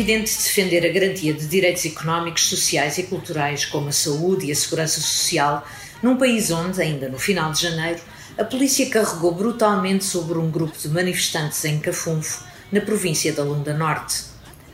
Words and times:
evidente 0.00 0.34
defender 0.34 0.86
a 0.86 0.92
garantia 0.92 1.34
de 1.34 1.46
direitos 1.46 1.84
económicos, 1.84 2.48
sociais 2.48 2.96
e 2.96 3.02
culturais, 3.02 3.66
como 3.66 3.88
a 3.88 3.92
saúde 3.92 4.46
e 4.46 4.52
a 4.52 4.54
segurança 4.54 4.98
social, 4.98 5.66
num 6.02 6.16
país 6.16 6.50
onde, 6.50 6.80
ainda 6.80 7.06
no 7.06 7.18
final 7.18 7.52
de 7.52 7.60
janeiro, 7.60 8.00
a 8.38 8.44
polícia 8.44 8.88
carregou 8.88 9.34
brutalmente 9.34 10.04
sobre 10.04 10.38
um 10.38 10.50
grupo 10.50 10.78
de 10.78 10.88
manifestantes 10.88 11.62
em 11.66 11.78
Cafunfo, 11.78 12.44
na 12.72 12.80
província 12.80 13.30
da 13.34 13.42
Lunda 13.42 13.74
Norte. 13.74 14.24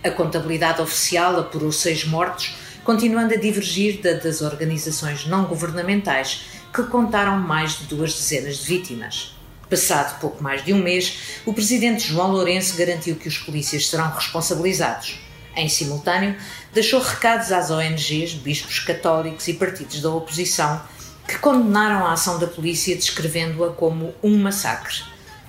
A 0.05 0.11
contabilidade 0.11 0.81
oficial 0.81 1.41
apurou 1.41 1.73
seis 1.73 2.05
mortos, 2.05 2.55
continuando 2.85 3.35
a 3.35 3.37
divergir 3.37 4.01
da 4.01 4.13
das 4.13 4.43
organizações 4.43 5.27
não 5.27 5.47
governamentais, 5.47 6.43
que 6.73 6.85
contaram 6.85 7.37
mais 7.41 7.81
de 7.81 7.87
duas 7.87 8.15
dezenas 8.15 8.59
de 8.59 8.67
vítimas. 8.67 9.36
Passado 9.69 10.21
pouco 10.21 10.43
mais 10.43 10.65
de 10.65 10.73
um 10.73 10.81
mês, 10.81 11.41
o 11.45 11.53
presidente 11.53 12.07
João 12.07 12.31
Lourenço 12.31 12.77
garantiu 12.77 13.17
que 13.17 13.27
os 13.27 13.37
polícias 13.37 13.89
serão 13.89 14.09
responsabilizados. 14.11 15.19
Em 15.57 15.69
simultâneo, 15.69 16.37
deixou 16.73 17.01
recados 17.01 17.51
às 17.51 17.71
ONGs, 17.71 18.35
bispos 18.35 18.79
católicos 18.79 19.49
e 19.49 19.55
partidos 19.55 20.01
da 20.01 20.11
oposição 20.11 20.81
que 21.27 21.39
condenaram 21.39 22.07
a 22.07 22.13
ação 22.13 22.39
da 22.39 22.47
polícia 22.47 22.95
descrevendo-a 22.95 23.73
como 23.73 24.15
um 24.23 24.39
massacre, 24.39 25.03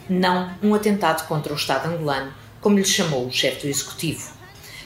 não 0.09 0.51
um 0.63 0.73
atentado 0.73 1.27
contra 1.27 1.53
o 1.53 1.55
Estado 1.55 1.87
angolano, 1.87 2.33
como 2.59 2.79
lhe 2.79 2.85
chamou 2.85 3.27
o 3.27 3.31
chefe 3.31 3.61
do 3.61 3.67
Executivo. 3.67 4.31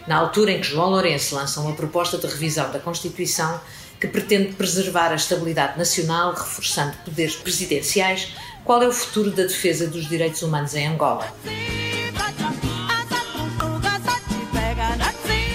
Na 0.07 0.17
altura 0.17 0.51
em 0.51 0.59
que 0.59 0.67
João 0.67 0.89
Lourenço 0.89 1.35
lança 1.35 1.61
uma 1.61 1.75
proposta 1.75 2.17
de 2.17 2.27
revisão 2.27 2.69
da 2.71 2.79
Constituição 2.79 3.61
que 3.99 4.07
pretende 4.07 4.53
preservar 4.53 5.11
a 5.11 5.15
estabilidade 5.15 5.77
nacional, 5.77 6.33
reforçando 6.33 6.97
poderes 7.05 7.35
presidenciais, 7.35 8.29
qual 8.63 8.81
é 8.81 8.87
o 8.87 8.91
futuro 8.91 9.31
da 9.31 9.43
defesa 9.43 9.87
dos 9.87 10.07
direitos 10.07 10.41
humanos 10.41 10.75
em 10.75 10.87
Angola? 10.87 11.27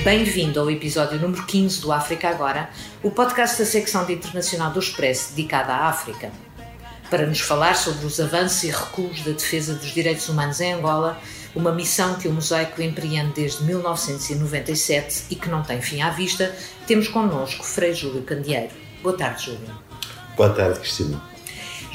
Bem-vindo 0.04 0.60
ao 0.60 0.70
episódio 0.70 1.18
número 1.18 1.44
15 1.44 1.80
do 1.80 1.92
África 1.92 2.28
Agora, 2.28 2.70
o 3.02 3.10
podcast 3.10 3.58
da 3.58 3.64
secção 3.64 4.04
de 4.04 4.12
internacional 4.12 4.70
do 4.70 4.78
Expresso 4.78 5.34
dedicada 5.34 5.72
à 5.72 5.88
África. 5.88 6.30
Para 7.10 7.26
nos 7.26 7.40
falar 7.40 7.76
sobre 7.76 8.06
os 8.06 8.20
avanços 8.20 8.62
e 8.64 8.70
recuos 8.70 9.22
da 9.22 9.32
defesa 9.32 9.74
dos 9.74 9.92
direitos 9.92 10.28
humanos 10.28 10.60
em 10.60 10.74
Angola, 10.74 11.20
uma 11.54 11.72
missão 11.72 12.16
que 12.16 12.28
o 12.28 12.32
Mosaico 12.32 12.82
empreende 12.82 13.32
desde 13.34 13.64
1997 13.64 15.24
e 15.30 15.36
que 15.36 15.48
não 15.48 15.62
tem 15.62 15.80
fim 15.80 16.02
à 16.02 16.10
vista, 16.10 16.54
temos 16.86 17.08
connosco 17.08 17.64
Frei 17.64 17.94
Júlio 17.94 18.22
Candeeiro. 18.22 18.72
Boa 19.02 19.16
tarde, 19.16 19.46
Júlio. 19.46 19.74
Boa 20.36 20.50
tarde, 20.50 20.80
Cristina. 20.80 21.35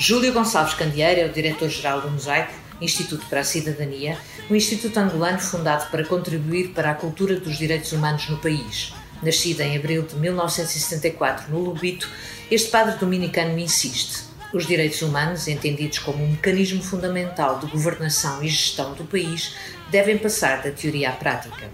Júlio 0.01 0.33
Gonçalves 0.33 0.73
Candeeiro 0.73 1.21
é 1.21 1.25
o 1.27 1.31
diretor-geral 1.31 2.01
do 2.01 2.09
Mosaico, 2.09 2.51
Instituto 2.81 3.23
para 3.27 3.41
a 3.41 3.43
Cidadania, 3.43 4.17
um 4.49 4.55
instituto 4.55 4.97
angolano 4.97 5.37
fundado 5.37 5.91
para 5.91 6.03
contribuir 6.03 6.69
para 6.69 6.89
a 6.89 6.95
cultura 6.95 7.39
dos 7.39 7.55
direitos 7.55 7.91
humanos 7.91 8.27
no 8.27 8.39
país. 8.39 8.95
Nascido 9.21 9.61
em 9.61 9.77
abril 9.77 10.01
de 10.01 10.15
1974 10.15 11.51
no 11.51 11.59
Lubito, 11.59 12.09
este 12.49 12.71
padre 12.71 12.97
dominicano 12.97 13.59
insiste. 13.59 14.23
Os 14.51 14.65
direitos 14.65 15.03
humanos, 15.03 15.47
entendidos 15.47 15.99
como 15.99 16.23
um 16.23 16.31
mecanismo 16.31 16.81
fundamental 16.81 17.59
de 17.59 17.67
governação 17.67 18.43
e 18.43 18.47
gestão 18.47 18.95
do 18.95 19.03
país, 19.03 19.53
devem 19.91 20.17
passar 20.17 20.63
da 20.63 20.71
teoria 20.71 21.11
à 21.11 21.13
prática. 21.13 21.69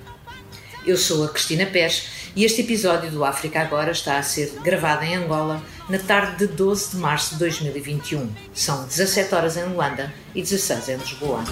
Eu 0.85 0.97
sou 0.97 1.23
a 1.23 1.29
Cristina 1.29 1.65
Pérez 1.65 2.26
e 2.35 2.43
este 2.43 2.61
episódio 2.61 3.09
do 3.11 3.23
África 3.23 3.61
Agora 3.61 3.91
está 3.91 4.17
a 4.17 4.23
ser 4.23 4.51
gravado 4.63 5.03
em 5.03 5.15
Angola 5.15 5.61
na 5.89 5.97
tarde 5.97 6.45
de 6.45 6.53
12 6.53 6.91
de 6.91 6.97
março 6.97 7.33
de 7.33 7.39
2021. 7.39 8.29
São 8.53 8.85
17 8.85 9.33
horas 9.33 9.57
em 9.57 9.65
Luanda 9.65 10.13
e 10.35 10.41
16 10.41 10.89
em 10.89 10.97
Lisboa. 10.97 11.43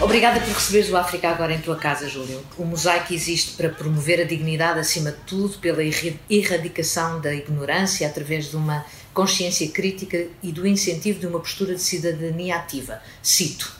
Obrigada 0.00 0.38
por 0.40 0.54
receberes 0.54 0.88
o 0.88 0.96
África 0.96 1.28
Agora 1.28 1.52
em 1.52 1.60
tua 1.60 1.76
casa, 1.76 2.08
Júlio. 2.08 2.40
O 2.56 2.64
mosaico 2.64 3.12
existe 3.12 3.56
para 3.56 3.68
promover 3.68 4.20
a 4.20 4.24
dignidade, 4.24 4.78
acima 4.78 5.10
de 5.10 5.18
tudo, 5.26 5.58
pela 5.58 5.82
erradicação 6.30 7.20
da 7.20 7.34
ignorância 7.34 8.06
através 8.06 8.48
de 8.48 8.56
uma 8.56 8.86
consciência 9.12 9.68
crítica 9.68 10.26
e 10.42 10.52
do 10.52 10.66
incentivo 10.66 11.18
de 11.18 11.26
uma 11.26 11.40
postura 11.40 11.74
de 11.74 11.82
cidadania 11.82 12.56
ativa. 12.56 13.02
Cito. 13.20 13.75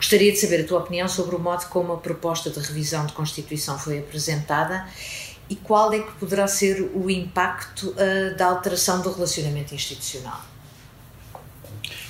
Gostaria 0.00 0.32
de 0.32 0.38
saber 0.38 0.62
a 0.62 0.64
tua 0.64 0.78
opinião 0.78 1.06
sobre 1.06 1.36
o 1.36 1.38
modo 1.38 1.66
como 1.66 1.92
a 1.92 1.98
proposta 1.98 2.48
de 2.48 2.58
revisão 2.58 3.04
de 3.04 3.12
Constituição 3.12 3.78
foi 3.78 3.98
apresentada 3.98 4.88
e 5.46 5.54
qual 5.54 5.92
é 5.92 5.98
que 5.98 6.12
poderá 6.12 6.46
ser 6.46 6.80
o 6.94 7.10
impacto 7.10 7.90
uh, 7.90 8.34
da 8.34 8.46
alteração 8.46 9.02
do 9.02 9.12
relacionamento 9.12 9.74
institucional. 9.74 10.40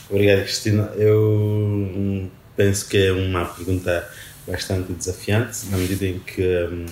Obrigado, 0.09 0.43
Cristina. 0.43 0.85
Eu 0.95 2.31
penso 2.57 2.89
que 2.89 2.97
é 2.97 3.11
uma 3.11 3.45
pergunta 3.45 4.09
bastante 4.47 4.93
desafiante, 4.93 5.67
na 5.67 5.77
medida 5.77 6.07
em 6.07 6.21
que 6.21 6.43
um, 6.43 6.87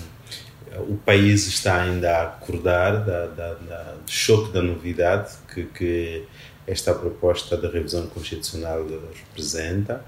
o 0.89 0.97
país 0.97 1.47
está 1.47 1.81
ainda 1.81 2.11
a 2.11 2.23
acordar 2.23 3.05
da, 3.05 3.25
da, 3.27 3.53
da, 3.53 3.83
do 4.05 4.11
choque 4.11 4.51
da 4.51 4.61
novidade 4.61 5.31
que, 5.53 5.63
que 5.63 6.25
esta 6.67 6.93
proposta 6.93 7.55
de 7.55 7.67
revisão 7.67 8.05
constitucional 8.07 8.85
representa 9.13 10.03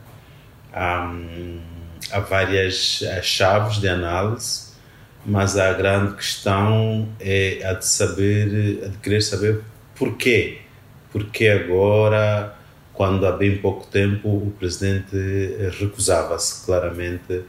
há, 0.73 1.11
há 2.11 2.19
várias 2.19 3.03
chaves 3.21 3.77
de 3.77 3.87
análise, 3.87 4.71
mas 5.25 5.57
a 5.57 5.73
grande 5.73 6.15
questão 6.15 7.07
é 7.19 7.61
a 7.63 7.73
de 7.73 7.85
saber, 7.85 8.83
a 8.85 8.87
de 8.87 8.97
querer 8.97 9.21
saber 9.21 9.61
porquê. 9.95 10.59
Porquê 11.11 11.49
agora, 11.49 12.55
quando 12.93 13.25
há 13.27 13.31
bem 13.31 13.57
pouco 13.57 13.85
tempo 13.87 14.29
o 14.29 14.53
presidente 14.57 15.15
recusava-se 15.79 16.65
claramente 16.65 17.43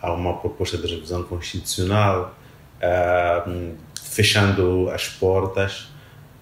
a 0.00 0.12
uma 0.12 0.36
proposta 0.36 0.76
de 0.76 0.86
revisão 0.86 1.22
constitucional, 1.22 2.36
uh, 2.82 3.74
fechando 4.02 4.90
as 4.90 5.08
portas 5.08 5.88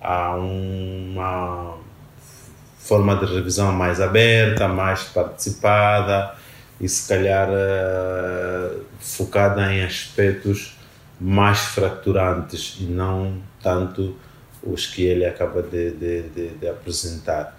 a 0.00 0.34
uma 0.34 1.78
forma 2.82 3.16
de 3.16 3.26
revisão 3.26 3.72
mais 3.72 4.00
aberta, 4.00 4.68
mais 4.68 5.04
participada 5.04 6.34
e 6.80 6.88
se 6.88 7.08
calhar 7.08 7.48
uh, 7.48 8.84
focada 8.98 9.72
em 9.72 9.84
aspectos 9.84 10.76
mais 11.20 11.60
fraturantes 11.60 12.78
e 12.80 12.84
não 12.84 13.40
tanto 13.62 14.16
os 14.62 14.86
que 14.86 15.02
ele 15.04 15.24
acaba 15.24 15.62
de, 15.62 15.92
de, 15.92 16.22
de, 16.22 16.48
de 16.48 16.68
apresentar. 16.68 17.56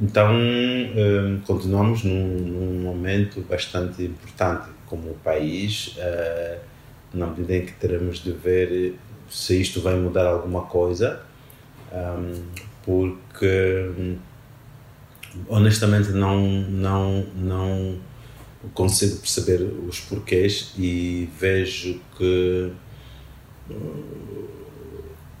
Então, 0.00 0.36
eh, 0.38 1.38
continuamos 1.46 2.04
num, 2.04 2.36
num, 2.36 2.82
momento 2.82 3.40
bastante 3.40 4.02
importante 4.02 4.68
como 4.86 5.14
país, 5.24 5.96
uh, 5.96 6.58
na 7.14 7.26
medida 7.28 7.56
em 7.56 7.66
que 7.66 7.72
teremos 7.72 8.18
de 8.18 8.30
ver 8.32 8.94
se 9.28 9.60
isto 9.60 9.80
vai 9.80 9.96
mudar 9.96 10.26
alguma 10.26 10.62
coisa, 10.62 11.20
um, 11.92 12.42
porque 12.84 14.16
honestamente 15.48 16.10
não, 16.10 16.40
não, 16.46 17.26
não 17.34 17.98
consigo 18.74 19.16
perceber 19.16 19.62
os 19.62 20.00
porquês 20.00 20.72
e 20.76 21.28
vejo 21.38 22.00
que 22.16 22.72
uh, 23.70 24.48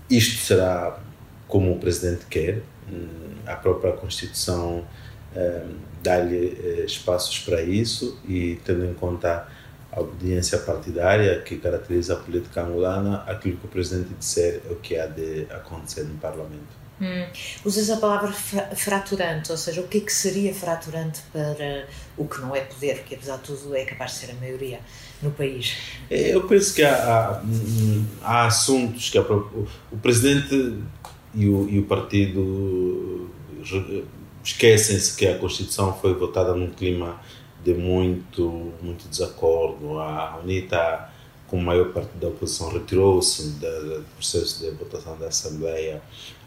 isto 0.08 0.44
será 0.44 1.00
como 1.48 1.72
o 1.72 1.78
presidente 1.78 2.26
quer. 2.26 2.62
Hum, 2.90 3.34
a 3.46 3.54
própria 3.56 3.92
Constituição 3.92 4.78
uh, 5.34 5.74
dá-lhe 6.02 6.46
uh, 6.46 6.84
espaços 6.84 7.38
para 7.40 7.62
isso 7.62 8.20
e, 8.28 8.60
tendo 8.64 8.84
em 8.84 8.94
conta 8.94 9.48
a 9.92 10.00
obediência 10.00 10.58
partidária 10.58 11.40
que 11.40 11.56
caracteriza 11.56 12.14
a 12.14 12.16
política 12.16 12.62
angolana, 12.62 13.22
aquilo 13.26 13.56
que 13.56 13.66
o 13.66 13.68
presidente 13.68 14.12
disser 14.18 14.60
é 14.68 14.72
o 14.72 14.76
que 14.76 14.96
há 14.96 15.06
de 15.06 15.46
acontecer 15.50 16.04
no 16.04 16.18
parlamento. 16.18 16.85
Hum. 17.00 17.26
Usas 17.64 17.90
a 17.90 17.98
palavra 17.98 18.32
fraturante, 18.32 19.50
ou 19.50 19.58
seja, 19.58 19.82
o 19.82 19.88
que 19.88 19.98
é 19.98 20.00
que 20.00 20.12
seria 20.12 20.54
fraturante 20.54 21.20
para 21.30 21.86
o 22.16 22.26
que 22.26 22.40
não 22.40 22.56
é 22.56 22.60
poder, 22.60 23.02
que 23.04 23.14
apesar 23.14 23.36
de 23.36 23.42
tudo 23.42 23.76
é 23.76 23.84
capaz 23.84 24.12
de 24.12 24.18
ser 24.18 24.30
a 24.30 24.34
maioria 24.34 24.80
no 25.22 25.30
país? 25.30 25.76
É, 26.10 26.34
eu 26.34 26.46
penso 26.46 26.74
que 26.74 26.82
há, 26.82 26.94
há, 26.94 27.42
há 28.22 28.46
assuntos 28.46 29.10
que 29.10 29.18
o, 29.18 29.68
o, 29.92 29.98
presidente 29.98 30.78
e 31.34 31.46
o, 31.46 31.68
e 31.68 31.78
o 31.78 31.84
partido 31.84 33.30
esquecem-se 34.42 35.16
que 35.16 35.26
a 35.26 35.36
Constituição 35.38 35.92
foi 35.92 36.14
votada 36.14 36.54
num 36.54 36.70
clima 36.70 37.20
de 37.62 37.74
muito, 37.74 38.72
muito 38.80 39.08
desacordo. 39.08 39.98
A 39.98 40.38
UNITA, 40.42 41.10
com 41.48 41.58
a 41.58 41.62
maior 41.62 41.92
parte 41.92 42.16
da 42.16 42.28
oposição, 42.28 42.70
retirou-se 42.70 43.50
do 43.50 44.04
processo 44.16 44.60
de 44.60 44.70
votação 44.70 45.18
da 45.18 45.26
Assembleia 45.26 46.00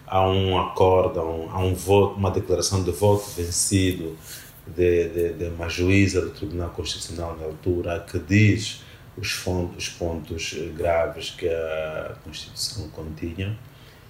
há 0.09 0.27
um 0.27 0.59
acordo, 0.59 1.19
há 1.19 1.59
um, 1.59 1.69
um 1.69 1.75
voto, 1.75 2.15
uma 2.15 2.31
declaração 2.31 2.83
de 2.83 2.91
voto 2.91 3.29
vencido 3.37 4.17
de, 4.67 5.07
de, 5.09 5.33
de, 5.33 5.45
uma 5.45 5.69
juíza 5.69 6.21
do 6.21 6.31
Tribunal 6.31 6.69
Constitucional 6.71 7.37
na 7.39 7.45
altura 7.45 8.05
que 8.09 8.17
diz 8.19 8.81
os, 9.15 9.45
os 9.77 9.89
pontos 9.89 10.55
graves 10.75 11.29
que 11.31 11.47
a 11.47 12.15
Constituição 12.23 12.89
continha 12.89 13.57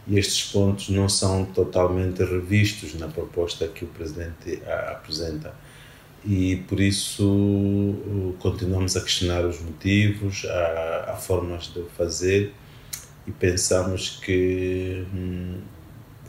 e 0.07 0.18
estes 0.18 0.51
pontos 0.51 0.90
não 0.90 1.10
são 1.10 1.46
totalmente 1.46 2.24
revistos 2.24 2.96
na 2.96 3.07
proposta 3.07 3.68
que 3.68 3.84
o 3.84 3.88
Presidente 3.88 4.62
apresenta. 4.92 5.54
e 6.25 6.57
por 6.68 6.80
isso 6.80 7.96
continuamos 8.40 8.96
a 8.96 9.01
questionar 9.01 9.46
os 9.46 9.62
motivos, 9.62 10.46
há, 10.46 11.12
há 11.12 11.16
formas 11.16 11.72
de 11.74 11.84
fazer 11.98 12.54
e 13.28 13.31
pensamos 13.31 14.19
que 14.24 15.06
hum, 15.13 15.60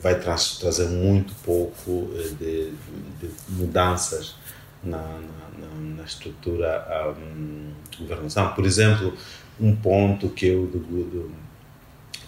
vai 0.03 0.19
tra 0.19 0.35
trazer 0.59 0.89
muito 0.89 1.35
pouco 1.45 2.11
eh, 2.15 2.29
de, 2.39 2.73
de 3.21 3.31
mudanças 3.49 4.35
na, 4.83 4.99
na, 4.99 5.97
na 5.97 6.05
estrutura 6.05 7.15
um, 7.17 7.73
governação. 7.99 8.53
Por 8.55 8.65
exemplo, 8.65 9.15
um 9.61 9.77
ponto 9.77 10.29
que 10.31 10.47
eu 10.47 10.67
do, 10.67 10.79
do, 10.79 11.33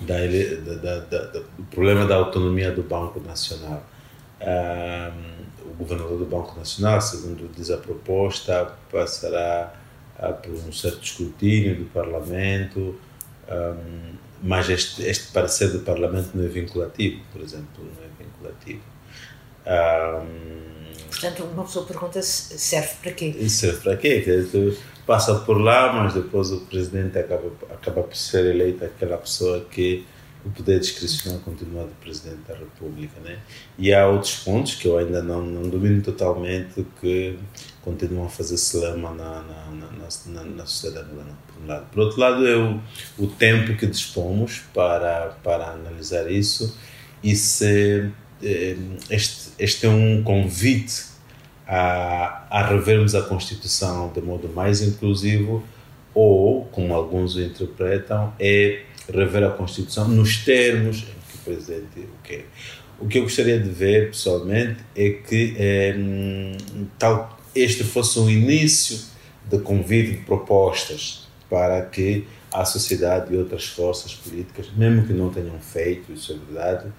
da, 0.00 0.16
da, 0.76 1.00
da, 1.00 1.24
do 1.40 1.64
problema 1.70 2.06
da 2.06 2.16
autonomia 2.16 2.70
do 2.70 2.82
Banco 2.82 3.20
Nacional. 3.20 3.82
Um, 4.40 5.70
o 5.70 5.74
governador 5.74 6.18
do 6.18 6.26
Banco 6.26 6.58
Nacional, 6.58 7.00
segundo 7.00 7.48
diz 7.54 7.70
a 7.70 7.78
proposta, 7.78 8.72
passará 8.90 9.72
por 10.42 10.52
um 10.52 10.72
certo 10.72 11.02
escrutínio 11.02 11.76
do 11.76 11.84
Parlamento, 11.86 12.98
um, 13.48 14.12
mas 14.42 14.68
este, 14.68 15.02
este 15.02 15.32
parecer 15.32 15.70
do 15.70 15.80
Parlamento 15.80 16.30
não 16.34 16.44
é 16.44 16.48
vinculativo, 16.48 17.22
por 17.32 17.40
exemplo, 17.40 17.84
não 17.84 18.04
é 18.04 18.08
vinculativo. 18.18 18.82
Um, 19.66 20.82
Portanto, 21.08 21.44
uma 21.44 21.64
pessoa 21.64 21.86
pergunta 21.86 22.20
se 22.22 22.58
serve 22.58 22.94
para 23.02 23.12
quê? 23.12 23.48
Serve 23.48 23.80
para 23.80 23.96
quê? 23.96 24.46
Tu 24.50 24.76
passa 25.06 25.34
por 25.40 25.60
lá, 25.60 25.92
mas 25.92 26.14
depois 26.14 26.50
o 26.50 26.60
presidente 26.60 27.18
acaba, 27.18 27.52
acaba 27.70 28.02
por 28.02 28.16
ser 28.16 28.46
eleito 28.46 28.84
aquela 28.84 29.18
pessoa 29.18 29.60
que 29.70 30.06
o 30.44 30.50
poder 30.50 30.80
discricional 30.80 31.38
continua 31.40 31.84
do 31.84 31.94
Presidente 32.00 32.40
da 32.48 32.54
República. 32.54 33.20
Né? 33.20 33.38
E 33.78 33.92
há 33.92 34.08
outros 34.08 34.36
pontos 34.36 34.74
que 34.74 34.88
eu 34.88 34.98
ainda 34.98 35.22
não, 35.22 35.42
não 35.42 35.68
domino 35.68 36.02
totalmente 36.02 36.84
que 37.00 37.38
continuam 37.82 38.26
a 38.26 38.28
fazer 38.28 38.56
lama 38.78 39.12
na, 39.12 39.42
na, 39.42 39.88
na, 40.26 40.44
na, 40.44 40.66
sociedade 40.66 41.10
angolana, 41.10 41.36
por 41.46 41.62
um 41.62 41.66
lado. 41.66 41.86
Por 41.90 42.00
outro 42.00 42.20
lado, 42.20 42.46
é 42.46 42.56
o, 42.56 42.80
o 43.18 43.26
tempo 43.26 43.76
que 43.76 43.86
dispomos 43.86 44.62
para, 44.72 45.36
para 45.42 45.72
analisar 45.72 46.30
isso 46.30 46.76
e 47.22 47.34
se 47.34 48.10
eh, 48.42 48.76
este, 49.10 49.50
este 49.58 49.86
é 49.86 49.88
um 49.88 50.22
convite 50.22 51.06
a, 51.66 52.46
a 52.50 52.66
revermos 52.66 53.14
a 53.14 53.22
Constituição 53.22 54.12
de 54.12 54.20
modo 54.20 54.48
mais 54.48 54.80
inclusivo 54.82 55.64
ou, 56.14 56.64
como 56.66 56.94
alguns 56.94 57.34
o 57.36 57.40
interpretam, 57.40 58.32
é 58.38 58.82
rever 59.12 59.44
a 59.44 59.50
Constituição 59.50 60.06
nos 60.08 60.44
termos 60.44 60.98
em 60.98 61.30
que 61.30 61.36
o 61.36 61.38
Presidente 61.44 62.00
o 62.00 62.22
quer. 62.22 62.46
O 63.00 63.08
que 63.08 63.18
eu 63.18 63.22
gostaria 63.22 63.58
de 63.58 63.68
ver, 63.68 64.10
pessoalmente, 64.10 64.80
é 64.94 65.10
que 65.10 65.54
é, 65.58 65.96
tal 66.98 67.41
este 67.54 67.84
fosse 67.84 68.18
um 68.18 68.28
início 68.28 68.98
de 69.48 69.58
convite 69.58 70.12
de 70.12 70.24
propostas 70.24 71.28
para 71.48 71.82
que 71.82 72.26
a 72.52 72.64
sociedade 72.64 73.32
e 73.32 73.36
outras 73.36 73.66
forças 73.66 74.14
políticas, 74.14 74.66
mesmo 74.76 75.06
que 75.06 75.12
não 75.12 75.30
tenham 75.30 75.58
feito, 75.58 76.12
isso 76.12 76.32
é 76.32 76.36
verdade, 76.36 76.92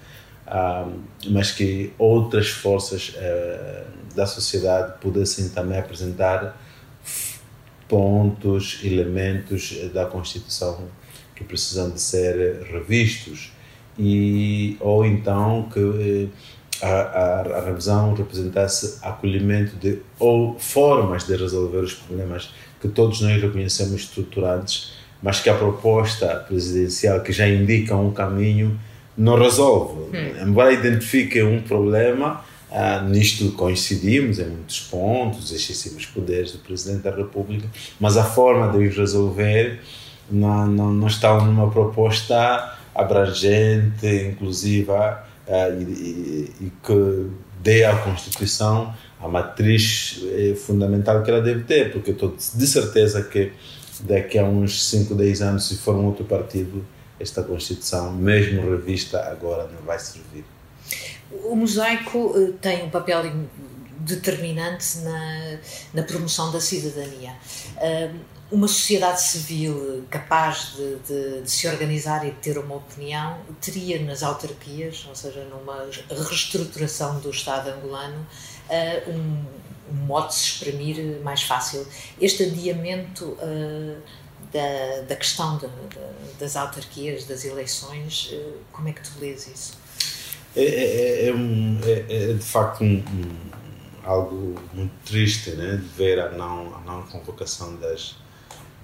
mas 1.30 1.52
que 1.52 1.92
outras 1.98 2.48
forças 2.48 3.14
ah, 3.16 3.84
da 4.14 4.26
sociedade 4.26 4.98
pudessem 5.00 5.48
também 5.48 5.78
apresentar 5.78 6.60
pontos, 7.88 8.80
elementos 8.82 9.90
da 9.92 10.06
Constituição 10.06 10.88
que 11.34 11.44
precisam 11.44 11.90
de 11.90 12.00
ser 12.00 12.62
revistos. 12.72 13.52
E 13.98 14.76
ou 14.80 15.04
então 15.04 15.68
que 15.72 15.78
eh, 15.78 16.28
a, 16.82 16.88
a, 16.88 17.40
a 17.58 17.64
revisão 17.64 18.14
representasse 18.14 18.98
acolhimento 19.02 19.76
de 19.76 19.98
ou 20.18 20.58
formas 20.58 21.24
de 21.24 21.36
resolver 21.36 21.78
os 21.78 21.94
problemas 21.94 22.52
que 22.80 22.88
todos 22.88 23.20
nós 23.20 23.40
reconhecemos 23.40 24.02
estruturantes, 24.02 24.92
mas 25.22 25.40
que 25.40 25.48
a 25.48 25.54
proposta 25.54 26.26
presidencial 26.46 27.20
que 27.20 27.32
já 27.32 27.48
indica 27.48 27.96
um 27.96 28.12
caminho 28.12 28.78
não 29.16 29.38
resolve. 29.38 30.16
Hum. 30.16 30.42
Embora 30.46 30.72
identifique 30.72 31.42
um 31.42 31.62
problema, 31.62 32.44
ah, 32.70 33.00
nisto 33.00 33.52
coincidimos 33.52 34.38
em 34.38 34.46
muitos 34.46 34.80
pontos, 34.80 35.52
excessivos 35.52 36.06
poderes 36.06 36.52
do 36.52 36.58
Presidente 36.58 37.04
da 37.04 37.14
República, 37.14 37.68
mas 37.98 38.16
a 38.16 38.24
forma 38.24 38.70
de 38.70 38.86
os 38.86 38.96
resolver 38.96 39.80
não, 40.30 40.66
não, 40.66 40.92
não 40.92 41.06
está 41.06 41.38
numa 41.40 41.70
proposta 41.70 42.76
abrangente, 42.94 44.06
inclusiva 44.06 45.24
e, 45.48 45.82
e, 45.82 46.52
e, 46.60 46.72
que 46.82 47.30
dê 47.60 47.84
à 47.84 47.96
Constituição 47.96 48.94
a 49.20 49.28
matriz 49.28 50.20
eh, 50.24 50.54
fundamental 50.54 51.22
que 51.22 51.30
ela 51.30 51.40
deve 51.40 51.64
ter, 51.64 51.92
porque 51.92 52.10
estou 52.10 52.34
de 52.36 52.66
certeza 52.66 53.22
que 53.22 53.52
daqui 54.00 54.38
a 54.38 54.44
uns 54.44 54.84
5, 54.88 55.14
10 55.14 55.42
anos, 55.42 55.68
se 55.68 55.76
for 55.78 55.94
um 55.94 56.06
outro 56.06 56.24
partido, 56.24 56.84
esta 57.18 57.42
Constituição, 57.42 58.12
mesmo 58.12 58.70
revista 58.70 59.20
agora, 59.30 59.68
não 59.68 59.82
vai 59.82 59.98
servir. 59.98 60.44
O 61.44 61.54
mosaico 61.56 62.34
eh, 62.36 62.52
tem 62.60 62.84
um 62.84 62.90
papel 62.90 63.22
determinante 64.00 64.98
na, 64.98 65.58
na 65.94 66.02
promoção 66.02 66.52
da 66.52 66.60
cidadania 66.60 67.32
uma 68.50 68.68
sociedade 68.68 69.22
civil 69.22 70.04
capaz 70.10 70.74
de, 70.76 70.96
de, 70.96 71.42
de, 71.42 71.50
se 71.50 71.66
organizar 71.66 72.26
e 72.26 72.30
de 72.30 72.36
ter 72.36 72.58
uma 72.58 72.76
opinião 72.76 73.38
teria 73.60 74.00
nas 74.02 74.22
autarquias, 74.22 75.04
ou 75.08 75.14
seja, 75.14 75.44
numa 75.44 75.88
reestruturação 76.10 77.18
do 77.20 77.30
Estado 77.30 77.70
angolano, 77.70 78.26
uh, 78.68 79.10
um, 79.10 79.44
um 79.92 80.06
modo 80.06 80.28
de 80.28 80.34
se 80.34 80.44
exprimir 80.44 81.20
mais 81.22 81.42
fácil. 81.42 81.86
Este 82.20 82.44
adiamento 82.44 83.24
uh, 83.24 83.96
da, 84.52 85.02
da 85.08 85.16
questão 85.16 85.58
de, 85.58 85.68
das 86.38 86.54
autarquias, 86.54 87.24
das 87.24 87.44
eleições, 87.44 88.30
uh, 88.32 88.58
como 88.72 88.88
é 88.88 88.92
que 88.92 89.02
tu 89.02 89.18
lês 89.20 89.48
isso? 89.48 89.78
É, 90.54 90.62
é, 90.62 91.24
é, 91.24 91.28
é 91.28 91.34
um, 91.34 91.80
é, 91.82 92.30
é 92.30 92.32
de 92.34 92.44
facto 92.44 92.84
um, 92.84 93.02
algo 94.04 94.54
muito 94.72 94.92
triste 95.04 95.50
né, 95.50 95.76
de 95.76 95.88
ver 95.96 96.20
a 96.20 96.30
não, 96.30 96.76
a 96.76 96.80
não 96.80 97.02
convocação 97.02 97.74
das 97.76 98.16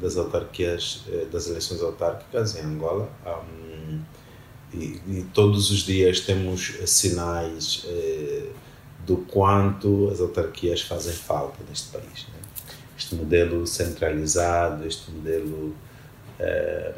das 0.00 0.16
autarquias, 0.16 1.04
eh, 1.08 1.26
das 1.30 1.48
eleições 1.48 1.82
autárquicas 1.82 2.56
em 2.56 2.60
Angola. 2.60 3.08
Um, 3.26 4.00
e, 4.72 5.00
e, 5.08 5.26
todos 5.34 5.70
os 5.70 5.80
dias 5.80 6.20
temos 6.20 6.78
sinais 6.86 7.84
eh, 7.88 8.50
do 9.06 9.16
quanto 9.16 10.08
as 10.10 10.20
autarquias 10.20 10.82
fazem 10.82 11.12
falta 11.12 11.58
neste 11.68 11.90
país. 11.90 12.26
Né? 12.28 12.40
Este 12.96 13.14
modelo 13.16 13.66
centralizado, 13.66 14.86
este 14.86 15.10
modelo 15.10 15.74
eh, 16.38 16.94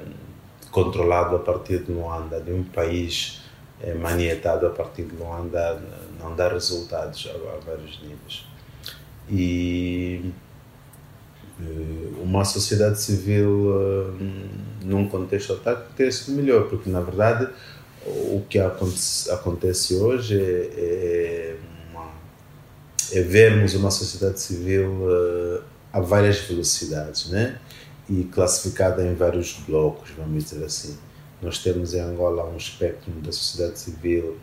controlado 0.71 1.37
a 1.37 1.38
partir 1.38 1.82
de 1.85 1.92
Luanda, 1.92 2.40
de 2.40 2.52
um 2.52 2.64
país 2.64 3.40
eh, 3.80 3.94
manietado 3.94 4.66
a 4.66 4.71
partir 4.71 5.04
de 5.04 5.16
Luanda, 5.16 5.82
não 6.21 6.37
dá 6.37 6.49
resultados 6.49 7.28
a, 7.28 7.56
a 7.56 7.61
vários 7.61 8.00
níveis. 8.02 8.47
E 9.28 10.21
eh, 10.25 10.51
uma 12.23 12.45
sociedade 12.45 13.00
civil 13.00 14.16
eh, 14.21 14.85
num 14.85 15.09
contexto 15.09 15.52
autárquico 15.52 15.92
teria 15.97 16.12
sido 16.12 16.37
melhor, 16.37 16.69
porque 16.69 16.88
na 16.88 17.00
verdade 17.00 17.49
o 18.07 18.42
que 18.49 18.59
acontece, 18.59 19.95
hoje 19.95 20.40
é, 20.40 20.71
é, 20.76 21.57
uma, 21.90 22.11
é, 23.12 23.23
vermos 23.23 23.75
uma 23.75 23.90
sociedade 23.90 24.40
civil 24.40 24.90
uh, 24.90 25.62
a 25.92 26.00
várias 26.00 26.40
velocidades, 26.40 27.28
né? 27.28 27.59
E 28.09 28.25
classificada 28.25 29.07
em 29.07 29.14
vários 29.14 29.52
blocos, 29.66 30.11
vamos 30.16 30.45
dizer 30.45 30.64
assim. 30.64 30.99
Nós 31.40 31.59
temos 31.59 31.95
em 31.95 32.00
Angola 32.00 32.45
um 32.45 32.57
espectro 32.57 33.12
da 33.21 33.31
sociedade 33.31 33.78
civil 33.78 34.37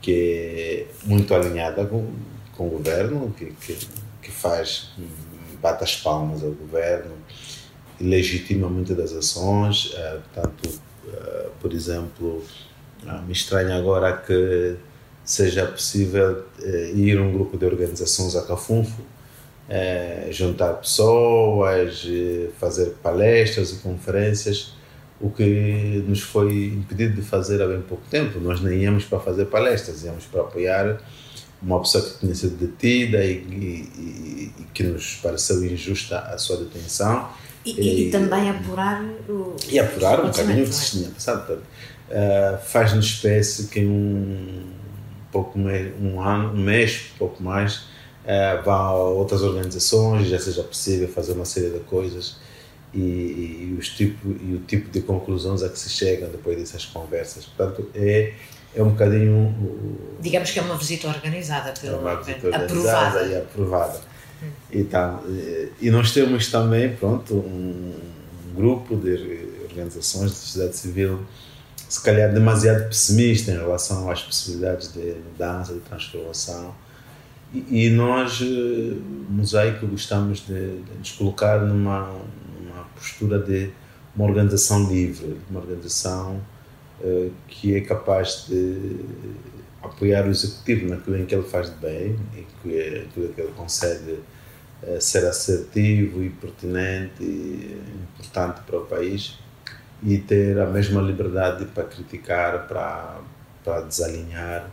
que 0.00 0.86
é 0.90 1.06
muito 1.06 1.34
alinhada 1.34 1.84
com, 1.86 2.10
com 2.56 2.68
o 2.68 2.70
governo, 2.70 3.34
que, 3.36 3.46
que, 3.52 3.78
que 4.22 4.30
faz 4.30 4.90
bate 5.64 5.82
as 5.82 5.96
palmas 5.96 6.44
ao 6.44 6.50
governo 6.50 7.14
e 7.98 8.04
legitima 8.04 8.68
muitas 8.68 8.94
das 8.94 9.12
ações. 9.12 9.86
Uh, 9.94 10.20
tanto, 10.34 10.68
uh, 10.68 11.50
por 11.58 11.72
exemplo, 11.72 12.44
uh, 13.04 13.22
me 13.26 13.32
estranha 13.32 13.74
agora 13.74 14.12
que 14.12 14.76
seja 15.24 15.64
possível 15.64 16.44
ir 16.94 17.18
um 17.18 17.32
grupo 17.32 17.56
de 17.56 17.64
organizações 17.64 18.36
a 18.36 18.42
Cafunfo, 18.42 19.00
juntar 20.30 20.74
pessoas, 20.74 22.06
fazer 22.60 22.90
palestras 23.02 23.72
e 23.72 23.76
conferências, 23.76 24.74
o 25.18 25.30
que 25.30 26.04
nos 26.06 26.20
foi 26.20 26.66
impedido 26.66 27.14
de 27.14 27.22
fazer 27.22 27.62
há 27.62 27.66
bem 27.66 27.80
pouco 27.80 28.04
tempo. 28.10 28.38
Nós 28.38 28.60
nem 28.60 28.82
íamos 28.82 29.06
para 29.06 29.18
fazer 29.18 29.46
palestras, 29.46 30.04
íamos 30.04 30.26
para 30.26 30.42
apoiar 30.42 31.00
uma 31.64 31.80
pessoa 31.80 32.04
que 32.04 32.18
tinha 32.20 32.34
sido 32.34 32.56
detida 32.56 33.24
e, 33.24 33.32
e, 33.32 34.52
e, 34.58 34.64
que 34.74 34.82
nos 34.82 35.16
pareceu 35.16 35.64
injusta 35.64 36.18
a 36.18 36.36
sua 36.38 36.58
detenção. 36.58 37.28
E, 37.64 38.08
e 38.08 38.10
também 38.10 38.50
apurar 38.50 39.02
o. 39.28 39.56
E 39.68 39.78
apurar 39.78 40.24
um 40.24 40.30
caminho 40.30 40.66
que 40.66 40.74
se 40.74 40.98
tinha 40.98 41.08
passado. 41.08 41.54
Uh, 41.54 42.58
Faz-nos 42.66 43.06
espécie 43.06 43.68
que 43.68 43.80
um 43.80 44.64
pouco 45.32 45.58
mais, 45.58 45.92
um 46.00 46.20
ano, 46.20 46.52
um 46.52 46.62
mês, 46.62 47.06
pouco 47.18 47.42
mais, 47.42 47.76
uh, 47.76 48.62
vá 48.64 48.76
a 48.76 48.94
outras 48.94 49.42
organizações, 49.42 50.28
já 50.28 50.38
seja 50.38 50.62
possível 50.62 51.08
fazer 51.08 51.32
uma 51.32 51.46
série 51.46 51.70
de 51.70 51.80
coisas 51.80 52.36
e, 52.94 53.00
e, 53.00 53.76
os 53.78 53.88
tipo, 53.88 54.28
e 54.28 54.54
o 54.54 54.60
tipo 54.60 54.90
de 54.90 55.00
conclusões 55.00 55.62
a 55.62 55.68
que 55.68 55.78
se 55.78 55.90
chegam 55.90 56.28
depois 56.28 56.56
dessas 56.56 56.84
conversas. 56.84 57.46
Portanto, 57.46 57.90
é, 57.94 58.34
é 58.74 58.82
um 58.82 58.90
bocadinho. 58.90 59.54
Digamos 60.20 60.50
que 60.50 60.58
é 60.58 60.62
uma 60.62 60.76
visita 60.76 61.08
organizada, 61.08 61.72
pelo, 61.80 61.94
é 61.94 61.98
uma 61.98 62.16
visita 62.16 62.46
organizada 62.46 63.06
aprovada. 63.08 63.26
e 63.26 63.36
aprovada. 63.36 64.00
Hum. 64.42 64.48
Então, 64.72 65.20
e 65.80 65.90
nós 65.90 66.12
temos 66.12 66.50
também, 66.50 66.94
pronto, 66.96 67.34
um, 67.34 67.94
um 68.50 68.54
grupo 68.54 68.96
de 68.96 69.48
organizações 69.68 70.30
de 70.30 70.36
sociedade 70.36 70.76
civil 70.76 71.20
se 71.94 72.02
calhar 72.02 72.32
demasiado 72.32 72.88
pessimista 72.88 73.52
em 73.52 73.56
relação 73.56 74.10
às 74.10 74.20
possibilidades 74.20 74.92
de 74.92 75.14
mudança, 75.30 75.74
de 75.74 75.80
transformação. 75.80 76.74
E, 77.52 77.86
e 77.86 77.90
nós, 77.90 78.40
eh, 78.42 78.96
Mosaico, 79.28 79.86
gostamos 79.86 80.40
de, 80.40 80.80
de 80.80 80.98
nos 80.98 81.12
colocar 81.12 81.60
numa, 81.60 82.10
numa 82.60 82.84
postura 82.96 83.38
de 83.38 83.70
uma 84.16 84.26
organização 84.26 84.88
livre, 84.88 85.38
uma 85.48 85.60
organização 85.60 86.40
que 87.46 87.76
é 87.76 87.80
capaz 87.80 88.46
de 88.48 89.00
apoiar 89.82 90.26
o 90.26 90.30
executivo 90.30 90.88
naquilo 90.88 91.18
em 91.18 91.26
que 91.26 91.34
ele 91.34 91.46
faz 91.46 91.70
de 91.70 91.76
bem 91.76 92.18
e 92.34 92.46
que 92.62 92.78
é 92.78 93.06
que 93.12 93.20
ele 93.20 93.52
consegue 93.56 94.20
uh, 94.82 95.00
ser 95.00 95.26
assertivo 95.26 96.22
e 96.22 96.30
pertinente 96.30 97.22
e 97.22 97.78
importante 98.14 98.62
para 98.62 98.78
o 98.78 98.86
país 98.86 99.38
e 100.02 100.18
ter 100.18 100.58
a 100.58 100.66
mesma 100.66 101.00
liberdade 101.00 101.64
para 101.66 101.84
criticar, 101.84 102.66
para, 102.66 103.20
para 103.62 103.80
desalinhar 103.82 104.70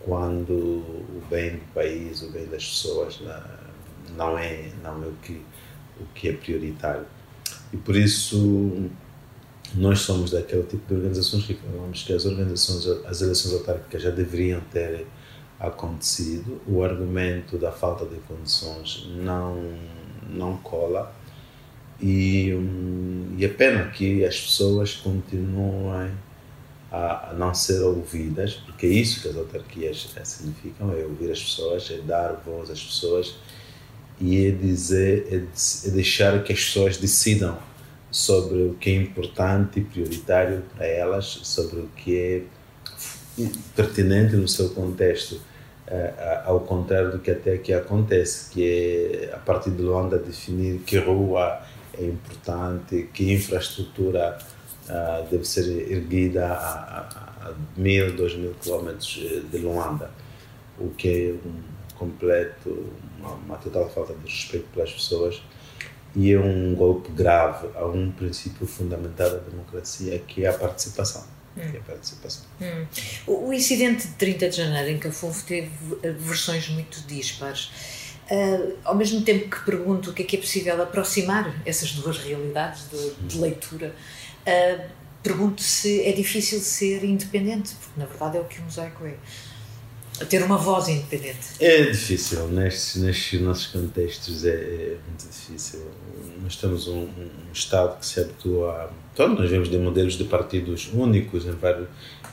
quando 0.00 0.52
o 0.52 1.22
bem 1.30 1.56
do 1.56 1.72
país, 1.72 2.22
o 2.22 2.30
bem 2.30 2.46
das 2.46 2.64
pessoas 2.68 3.20
não 4.16 4.38
é, 4.38 4.70
não 4.82 5.02
é 5.02 5.06
o, 5.06 5.14
que, 5.22 5.40
o 5.98 6.04
que 6.14 6.28
é 6.28 6.32
prioritário. 6.32 7.06
E 7.72 7.76
por 7.76 7.96
isso 7.96 8.90
nós 9.74 10.00
somos 10.00 10.30
daquele 10.30 10.62
tipo 10.64 10.86
de 10.88 10.94
organizações 10.94 11.44
que 11.44 11.54
falamos 11.54 12.02
que 12.02 12.12
as 12.12 12.24
organizações, 12.24 12.86
as 13.06 13.20
eleições 13.20 13.54
autárquicas 13.54 14.02
já 14.02 14.10
deveriam 14.10 14.60
ter 14.72 15.06
acontecido. 15.58 16.60
O 16.66 16.82
argumento 16.82 17.58
da 17.58 17.72
falta 17.72 18.04
de 18.04 18.16
condições 18.20 19.08
não, 19.16 19.56
não 20.28 20.56
cola 20.58 21.14
e, 22.00 22.52
um, 22.54 23.34
e 23.38 23.44
é 23.44 23.48
pena 23.48 23.86
que 23.90 24.24
as 24.24 24.40
pessoas 24.40 24.94
continuem 24.94 26.10
a, 26.90 27.30
a, 27.30 27.34
não 27.34 27.54
ser 27.54 27.80
ouvidas, 27.82 28.54
porque 28.54 28.86
é 28.86 28.90
isso 28.90 29.20
que 29.22 29.28
as 29.28 29.36
autarquias 29.36 30.12
é, 30.16 30.24
significam, 30.24 30.92
é 30.92 31.04
ouvir 31.04 31.30
as 31.30 31.42
pessoas, 31.42 31.90
é 31.90 31.98
dar 31.98 32.32
voz 32.44 32.70
às 32.70 32.82
pessoas 32.82 33.36
e 34.20 34.46
é 34.46 34.50
dizer, 34.50 35.26
é, 35.30 35.88
é 35.88 35.90
deixar 35.90 36.42
que 36.42 36.52
as 36.52 36.64
pessoas 36.64 36.96
decidam 36.96 37.58
sobre 38.14 38.62
o 38.62 38.74
que 38.74 38.90
é 38.90 38.94
importante 38.94 39.80
e 39.80 39.82
prioritário 39.82 40.62
para 40.72 40.86
elas, 40.86 41.40
sobre 41.42 41.80
o 41.80 41.88
que 41.96 42.16
é 42.16 42.42
pertinente 43.74 44.36
no 44.36 44.46
seu 44.46 44.70
contexto, 44.70 45.40
ao 46.44 46.60
contrário 46.60 47.10
do 47.10 47.18
que 47.18 47.32
até 47.32 47.54
aqui 47.54 47.74
acontece, 47.74 48.52
que 48.52 48.62
é 48.62 49.34
a 49.34 49.38
partir 49.38 49.70
de 49.70 49.82
Luanda 49.82 50.16
definir 50.16 50.78
que 50.86 50.96
rua 50.96 51.60
é 51.98 52.04
importante, 52.04 53.08
que 53.12 53.32
infraestrutura 53.32 54.38
deve 55.28 55.44
ser 55.44 55.66
erguida 55.90 56.52
a, 56.52 57.52
mil, 57.76 58.14
dois 58.14 58.36
mil 58.36 58.54
quilómetros 58.62 59.20
eh, 59.24 59.40
de 59.50 59.58
Luanda, 59.58 60.08
o 60.78 60.88
que 60.90 61.08
é 61.08 61.48
um 61.48 61.62
completo, 61.98 62.92
uma, 63.18 63.32
uma 63.32 63.56
total 63.56 63.90
falta 63.90 64.14
de 64.14 64.30
respeito 64.30 64.66
pelas 64.72 64.92
pessoas 64.92 65.42
e 66.16 66.32
é 66.32 66.38
um 66.38 66.74
golpe 66.74 67.10
grave 67.12 67.68
a 67.74 67.84
um 67.86 68.10
princípio 68.12 68.66
fundamental 68.66 69.30
da 69.30 69.38
democracia 69.38 70.18
que 70.20 70.44
é 70.44 70.48
a 70.48 70.52
participação. 70.52 71.24
Hum. 71.56 71.60
É 71.72 71.78
a 71.78 71.80
participação. 71.80 72.44
Hum. 72.60 72.86
O, 73.26 73.48
o 73.48 73.52
incidente 73.52 74.06
de 74.06 74.14
30 74.14 74.48
de 74.48 74.56
janeiro 74.56 74.90
em 74.90 74.98
Cafufo 74.98 75.44
teve 75.44 75.70
eh, 76.02 76.10
versões 76.10 76.68
muito 76.68 77.00
dispares. 77.06 77.70
Uh, 78.30 78.78
ao 78.84 78.94
mesmo 78.94 79.20
tempo 79.20 79.50
que 79.50 79.64
pergunto 79.64 80.10
o 80.10 80.14
que 80.14 80.22
é 80.22 80.24
que 80.24 80.36
é 80.36 80.40
possível 80.40 80.82
aproximar 80.82 81.54
essas 81.66 81.92
duas 81.92 82.16
realidades 82.16 82.88
de, 82.90 83.14
de 83.28 83.38
leitura, 83.38 83.94
uh, 84.46 84.84
pergunto 85.22 85.62
se 85.62 86.02
é 86.02 86.12
difícil 86.12 86.58
ser 86.60 87.04
independente, 87.04 87.74
porque 87.74 88.00
na 88.00 88.06
verdade 88.06 88.38
é 88.38 88.40
o 88.40 88.44
que 88.44 88.60
o 88.60 88.62
mosaico 88.62 89.04
é. 89.06 89.14
Ter 90.28 90.42
uma 90.42 90.56
voz 90.56 90.88
independente. 90.88 91.54
É 91.58 91.82
difícil, 91.82 92.46
nestes, 92.48 93.02
nestes 93.02 93.40
nossos 93.40 93.66
contextos 93.66 94.44
é, 94.44 94.50
é 94.50 94.96
muito 95.08 95.26
difícil. 95.28 95.80
Nós 96.40 96.56
temos 96.56 96.86
um, 96.86 97.02
um, 97.02 97.30
Estado 97.52 97.98
que 97.98 98.06
se 98.06 98.20
habitua 98.20 98.72
a. 98.72 98.88
Então, 99.12 99.28
nós 99.28 99.50
vemos 99.50 99.68
de 99.68 99.78
modelos 99.78 100.14
de 100.14 100.24
partidos 100.24 100.90
únicos 100.92 101.46
em 101.46 101.52
vários 101.52 101.88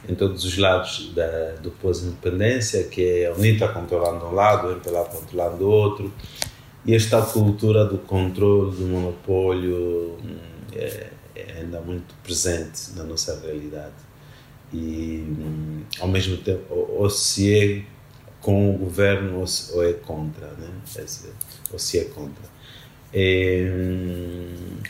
em 0.07 0.15
todos 0.15 0.43
os 0.43 0.57
lados 0.57 1.11
da, 1.13 1.53
do 1.61 1.71
pós-independência, 1.71 2.83
que 2.85 3.03
é 3.03 3.27
a 3.27 3.33
UNITA 3.33 3.67
controlando 3.67 4.25
um 4.25 4.33
lado, 4.33 4.67
o 4.67 4.71
MPLA 4.71 5.05
controlando 5.05 5.69
outro, 5.69 6.11
e 6.85 6.95
esta 6.95 7.21
cultura 7.21 7.85
do 7.85 7.99
controle, 7.99 8.75
do 8.75 8.83
monopólio 8.83 10.17
hum, 10.23 10.37
é, 10.73 11.07
é 11.35 11.59
ainda 11.59 11.79
muito 11.81 12.15
presente 12.23 12.93
na 12.95 13.03
nossa 13.03 13.39
realidade. 13.39 13.93
E, 14.73 15.25
ao 15.99 16.07
mesmo 16.07 16.37
tempo, 16.37 16.63
ou, 16.69 17.01
ou 17.01 17.09
se 17.09 17.53
é 17.53 17.83
com 18.39 18.73
o 18.73 18.77
governo 18.77 19.39
ou, 19.39 19.47
se, 19.47 19.73
ou 19.73 19.83
é 19.83 19.93
contra, 19.93 20.47
né? 20.47 20.69
ou 21.71 21.79
se 21.79 21.99
é 21.99 22.05
contra. 22.05 22.51
É, 23.13 23.67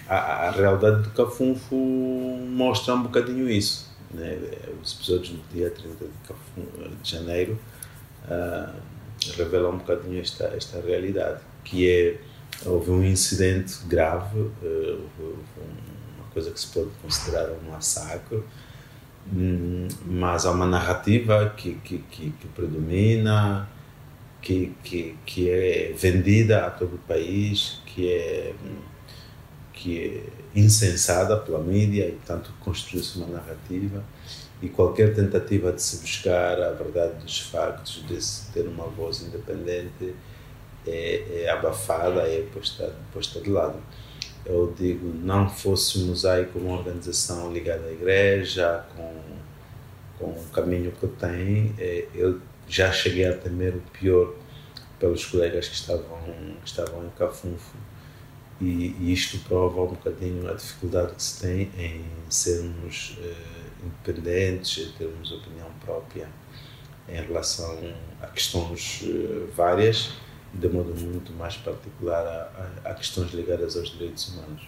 a, 0.08 0.48
a 0.48 0.52
realidade 0.52 1.02
do 1.02 1.10
Cafunfo 1.10 1.76
mostra 1.76 2.94
um 2.94 3.02
bocadinho 3.02 3.50
isso 3.50 3.92
né, 4.14 4.38
os 4.82 4.94
episódios 4.94 5.30
do 5.30 5.54
dia 5.54 5.70
30 5.70 6.06
de 7.02 7.10
janeiro 7.10 7.58
uh, 8.26 8.74
revelam 9.38 9.74
um 9.74 9.78
bocadinho 9.78 10.20
esta, 10.20 10.46
esta 10.46 10.82
realidade, 10.82 11.42
que 11.64 11.90
é, 11.90 12.20
houve 12.66 12.92
um 12.92 13.04
incidente 13.04 13.78
grave, 13.86 14.40
uh, 14.40 15.10
uma 15.20 16.28
coisa 16.34 16.52
que 16.52 16.60
se 16.60 16.68
pode 16.68 16.90
considerar 17.02 17.50
um 17.52 17.72
massacre, 17.72 18.44
mas 20.06 20.46
há 20.46 20.52
uma 20.52 20.66
narrativa 20.66 21.54
que, 21.56 21.76
que, 21.76 22.00
que, 22.10 22.32
que 22.32 22.48
predomina, 22.56 23.70
que, 24.42 24.74
que, 24.84 25.16
que 25.26 25.50
é 25.50 25.94
vendida 25.96 26.66
a 26.66 26.70
todo 26.72 26.96
o 26.96 27.00
país, 27.00 27.82
que 27.86 28.12
é 28.12 28.54
que 29.74 30.24
é 30.54 30.60
insensada 30.60 31.38
pela 31.38 31.60
mídia 31.60 32.08
e, 32.08 32.12
portanto, 32.12 32.54
construiu-se 32.60 33.18
uma 33.18 33.28
narrativa 33.28 34.04
e 34.62 34.70
qualquer 34.70 35.16
tentativa 35.16 35.72
de 35.72 35.82
se 35.82 35.98
buscar 35.98 36.62
a 36.62 36.72
verdade 36.74 37.16
dos 37.16 37.40
factos, 37.40 38.06
de 38.08 38.22
se 38.22 38.52
ter 38.52 38.68
uma 38.68 38.86
voz 38.86 39.22
independente, 39.24 40.14
é, 40.86 41.44
é 41.44 41.50
abafada, 41.50 42.22
é 42.22 42.46
posta, 42.54 42.94
posta 43.12 43.42
de 43.42 43.50
lado. 43.50 43.80
Eu 44.46 44.74
digo, 44.78 45.08
não 45.08 45.50
fosse 45.50 46.00
o 46.00 46.08
Mosaico 46.08 46.60
uma 46.60 46.78
organização 46.78 47.52
ligada 47.54 47.88
à 47.88 47.92
igreja, 47.92 48.84
com, 48.96 49.14
com 50.18 50.32
o 50.32 50.46
caminho 50.52 50.92
que 50.92 51.08
tem, 51.08 51.76
é, 51.78 52.08
eu 52.16 52.40
já 52.68 52.92
cheguei 52.92 53.28
a 53.28 53.38
temer 53.38 53.76
o 53.76 53.82
pior 53.92 54.34
pelos 55.00 55.26
colegas 55.26 55.68
que 55.68 55.76
estavam, 55.76 56.20
que 56.62 56.68
estavam 56.68 57.06
em 57.06 57.10
Cafunfo. 57.12 57.76
E, 58.62 58.96
e, 59.00 59.12
isto 59.12 59.40
prova 59.40 59.82
um 59.82 59.88
bocadinho 59.88 60.48
a 60.48 60.54
dificuldade 60.54 61.16
que 61.16 61.24
se 61.24 61.42
tem 61.42 61.72
em 61.78 62.06
sermos 62.30 63.18
uh, 63.18 63.86
independentes, 63.86 64.88
em 64.88 64.92
termos 64.92 65.32
opinião 65.32 65.68
própria 65.84 66.30
em 67.10 67.22
relação 67.22 67.78
a 68.22 68.28
questões 68.28 69.02
uh, 69.02 69.50
várias, 69.56 70.12
de 70.54 70.68
modo 70.68 70.94
muito 71.00 71.32
mais 71.34 71.56
particular 71.58 72.26
a, 72.26 72.88
a, 72.88 72.92
a 72.92 72.94
questões 72.94 73.32
ligadas 73.34 73.76
aos 73.78 73.92
direitos 73.92 74.30
humanos. 74.30 74.64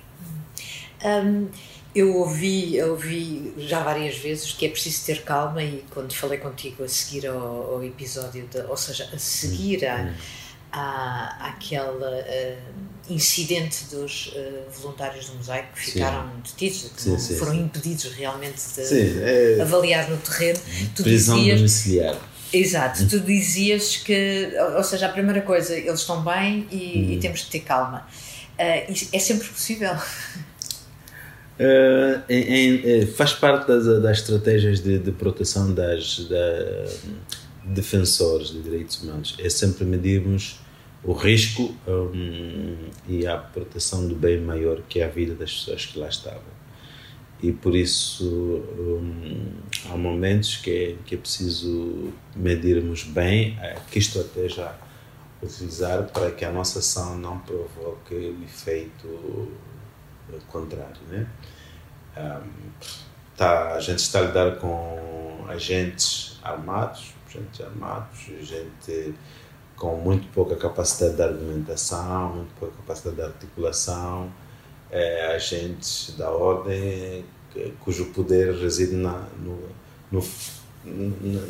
Um, 1.04 1.48
eu 1.94 2.16
ouvi, 2.16 2.82
ouvi 2.82 3.54
já 3.58 3.84
várias 3.84 4.18
vezes 4.18 4.52
que 4.54 4.66
é 4.66 4.70
preciso 4.70 5.06
ter 5.06 5.22
calma 5.24 5.62
e 5.62 5.84
quando 5.92 6.14
falei 6.14 6.40
contigo 6.40 6.84
a 6.84 6.88
seguir 6.88 7.28
ao, 7.28 7.74
ao 7.74 7.84
episódio, 7.84 8.48
de, 8.48 8.62
ou 8.62 8.78
seja, 8.78 9.10
a 9.14 9.18
seguir 9.18 9.86
a, 9.86 10.02
hum. 10.02 10.14
a, 10.72 11.48
àquela... 11.50 12.20
Uh, 12.20 12.94
incidente 13.10 13.86
dos 13.92 14.28
uh, 14.28 14.72
voluntários 14.80 15.28
do 15.28 15.36
mosaico 15.36 15.74
que 15.74 15.80
ficaram 15.92 16.30
sim. 16.46 16.52
detidos, 16.52 16.92
que 16.96 17.02
sim, 17.02 17.18
sim, 17.18 17.36
foram 17.36 17.54
impedidos 17.54 18.06
realmente 18.14 18.62
de 18.76 19.22
é... 19.22 19.62
avaliar 19.62 20.10
no 20.10 20.18
terreno. 20.18 20.60
Tu 20.96 21.04
Prisão 21.04 21.38
dizias, 21.38 21.58
domiciliar. 21.58 22.18
Exato, 22.54 23.08
tu 23.10 23.20
dizias 23.20 23.98
que, 23.98 24.52
ou 24.76 24.84
seja, 24.84 25.08
a 25.08 25.10
primeira 25.10 25.42
coisa, 25.42 25.76
eles 25.76 26.02
estão 26.02 26.24
bem 26.24 26.68
e, 26.72 26.76
hum. 26.76 27.12
e 27.14 27.20
temos 27.20 27.40
de 27.40 27.48
ter 27.48 27.62
calma. 27.62 28.06
Uh, 28.54 28.94
é 29.12 29.20
sempre 29.20 29.48
possível. 29.48 29.94
Uh, 31.58 32.22
em, 32.30 33.02
em, 33.02 33.08
faz 33.08 33.34
parte 33.34 33.68
das, 33.68 33.86
das 34.04 34.20
estratégias 34.20 34.82
de, 34.82 35.00
de 35.00 35.12
proteção 35.12 35.74
das 35.74 36.28
da, 36.30 36.86
defensores 37.64 38.50
de 38.50 38.62
direitos 38.62 39.02
humanos. 39.02 39.36
É 39.40 39.50
sempre 39.50 39.84
medirmos 39.84 40.60
o 41.04 41.14
risco 41.14 41.76
um, 41.88 42.78
e 43.08 43.26
a 43.26 43.38
proteção 43.38 44.08
do 44.08 44.16
bem 44.16 44.40
maior 44.40 44.82
que 44.88 45.00
é 45.00 45.06
a 45.06 45.10
vida 45.10 45.34
das 45.34 45.52
pessoas 45.52 45.86
que 45.86 45.98
lá 46.00 46.08
estavam. 46.08 46.63
E 47.44 47.52
por 47.52 47.76
isso 47.76 48.26
um, 48.26 49.52
há 49.92 49.98
momentos 49.98 50.56
que 50.56 50.72
é, 50.72 50.96
que 51.06 51.16
é 51.16 51.18
preciso 51.18 52.14
medirmos 52.34 53.04
bem 53.04 53.60
é, 53.60 53.76
que 53.92 54.00
estratégia 54.00 54.72
utilizar 55.42 56.04
para 56.04 56.32
que 56.32 56.46
a 56.46 56.52
nossa 56.54 56.80
ação 56.80 57.18
não 57.18 57.38
provoque 57.40 58.16
o 58.16 58.44
efeito 58.46 59.52
contrário. 60.48 61.02
Né? 61.10 61.28
Um, 62.16 62.70
tá, 63.36 63.74
a 63.74 63.80
gente 63.82 64.00
está 64.00 64.20
a 64.20 64.22
lidar 64.22 64.56
com 64.56 65.46
agentes 65.50 66.40
armados, 66.42 67.14
gente 67.30 67.62
armados, 67.62 68.20
gente 68.42 69.14
com 69.76 69.98
muito 69.98 70.32
pouca 70.32 70.56
capacidade 70.56 71.18
de 71.18 71.22
argumentação, 71.24 72.36
muito 72.36 72.54
pouca 72.58 72.78
capacidade 72.78 73.18
de 73.18 73.22
articulação, 73.22 74.32
é, 74.90 75.36
agentes 75.36 76.16
da 76.18 76.30
ordem 76.30 77.26
cujo 77.80 78.06
poder 78.06 78.56
reside 78.56 78.96
na, 78.96 79.24
no, 79.40 79.60
no, 80.12 80.24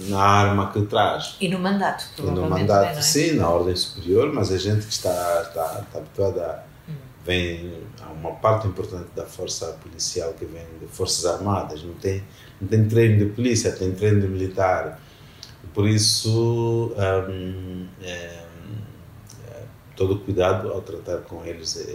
na 0.10 0.19
arma 0.19 0.72
que 0.72 0.81
traz. 0.83 1.36
E 1.39 1.48
no 1.48 1.60
mandato, 1.60 2.05
provavelmente. 2.15 2.48
E 2.48 2.51
no 2.51 2.60
mandato, 2.60 2.98
é? 3.00 3.01
sim, 3.01 3.33
na 3.33 3.50
ordem 3.50 3.75
superior, 3.75 4.31
mas 4.33 4.51
a 4.51 4.57
gente 4.57 4.86
que 4.86 4.93
está, 4.93 5.43
está, 5.48 5.83
está 5.86 6.00
habituada 6.00 6.45
a. 6.45 6.91
Hum. 6.91 6.95
Vem, 7.25 7.74
há 8.01 8.12
uma 8.12 8.31
parte 8.31 8.67
importante 8.67 9.07
da 9.15 9.25
força 9.25 9.67
policial 9.81 10.33
que 10.33 10.45
vem 10.45 10.65
de 10.79 10.88
forças 10.88 11.25
armadas, 11.25 11.83
não 11.83 11.93
tem, 11.93 12.24
não 12.60 12.67
tem 12.67 12.88
treino 12.88 13.25
de 13.25 13.31
polícia, 13.33 13.72
tem 13.72 13.91
treino 13.91 14.22
de 14.22 14.27
militar 14.27 15.00
por 15.74 15.88
isso, 15.88 16.93
um, 16.95 17.88
é, 18.01 18.43
é, 19.48 19.63
todo 19.95 20.19
cuidado 20.19 20.72
ao 20.72 20.81
tratar 20.81 21.22
com 21.22 21.43
eles 21.43 21.75
é, 21.77 21.93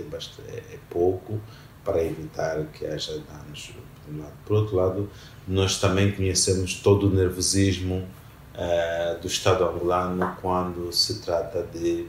é, 0.49 0.57
é, 0.75 0.79
pouco 0.91 1.41
para 1.89 2.05
evitar 2.05 2.63
que 2.75 2.85
haja 2.85 3.13
danos. 3.13 3.73
Por, 4.05 4.15
um 4.15 4.19
lado. 4.19 4.33
por 4.45 4.57
outro 4.59 4.77
lado, 4.77 5.11
nós 5.47 5.81
também 5.81 6.13
conhecemos 6.13 6.75
todo 6.75 7.09
o 7.09 7.11
nervosismo 7.11 8.07
uh, 8.55 9.21
do 9.21 9.27
Estado 9.27 9.65
angolano 9.65 10.37
quando 10.43 10.93
se 10.93 11.21
trata 11.21 11.63
de, 11.63 12.07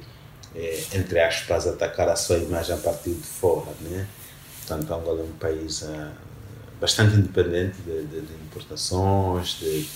eh, 0.54 0.84
entre 0.94 1.22
aspas, 1.22 1.66
atacar 1.66 2.10
a 2.10 2.18
sua 2.18 2.38
imagem 2.38 2.76
a 2.76 2.78
partir 2.78 3.12
de 3.12 3.26
fora. 3.26 3.72
Né? 3.82 4.06
Portanto, 4.60 4.94
Angola 4.94 5.22
é 5.22 5.24
um 5.24 5.38
país 5.38 5.84
uh, 5.84 6.12
bastante 6.82 7.16
independente 7.16 7.78
de, 7.82 8.04
de, 8.04 8.22
de 8.22 8.34
importações, 8.34 9.60
de 9.60 9.88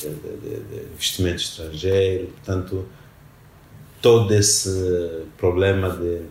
de, 0.00 0.92
investimento 0.92 1.42
estrangeiro, 1.42 2.26
portanto, 2.28 2.86
todo 4.02 4.32
esse 4.34 5.24
problema 5.36 5.90
de 5.90 6.22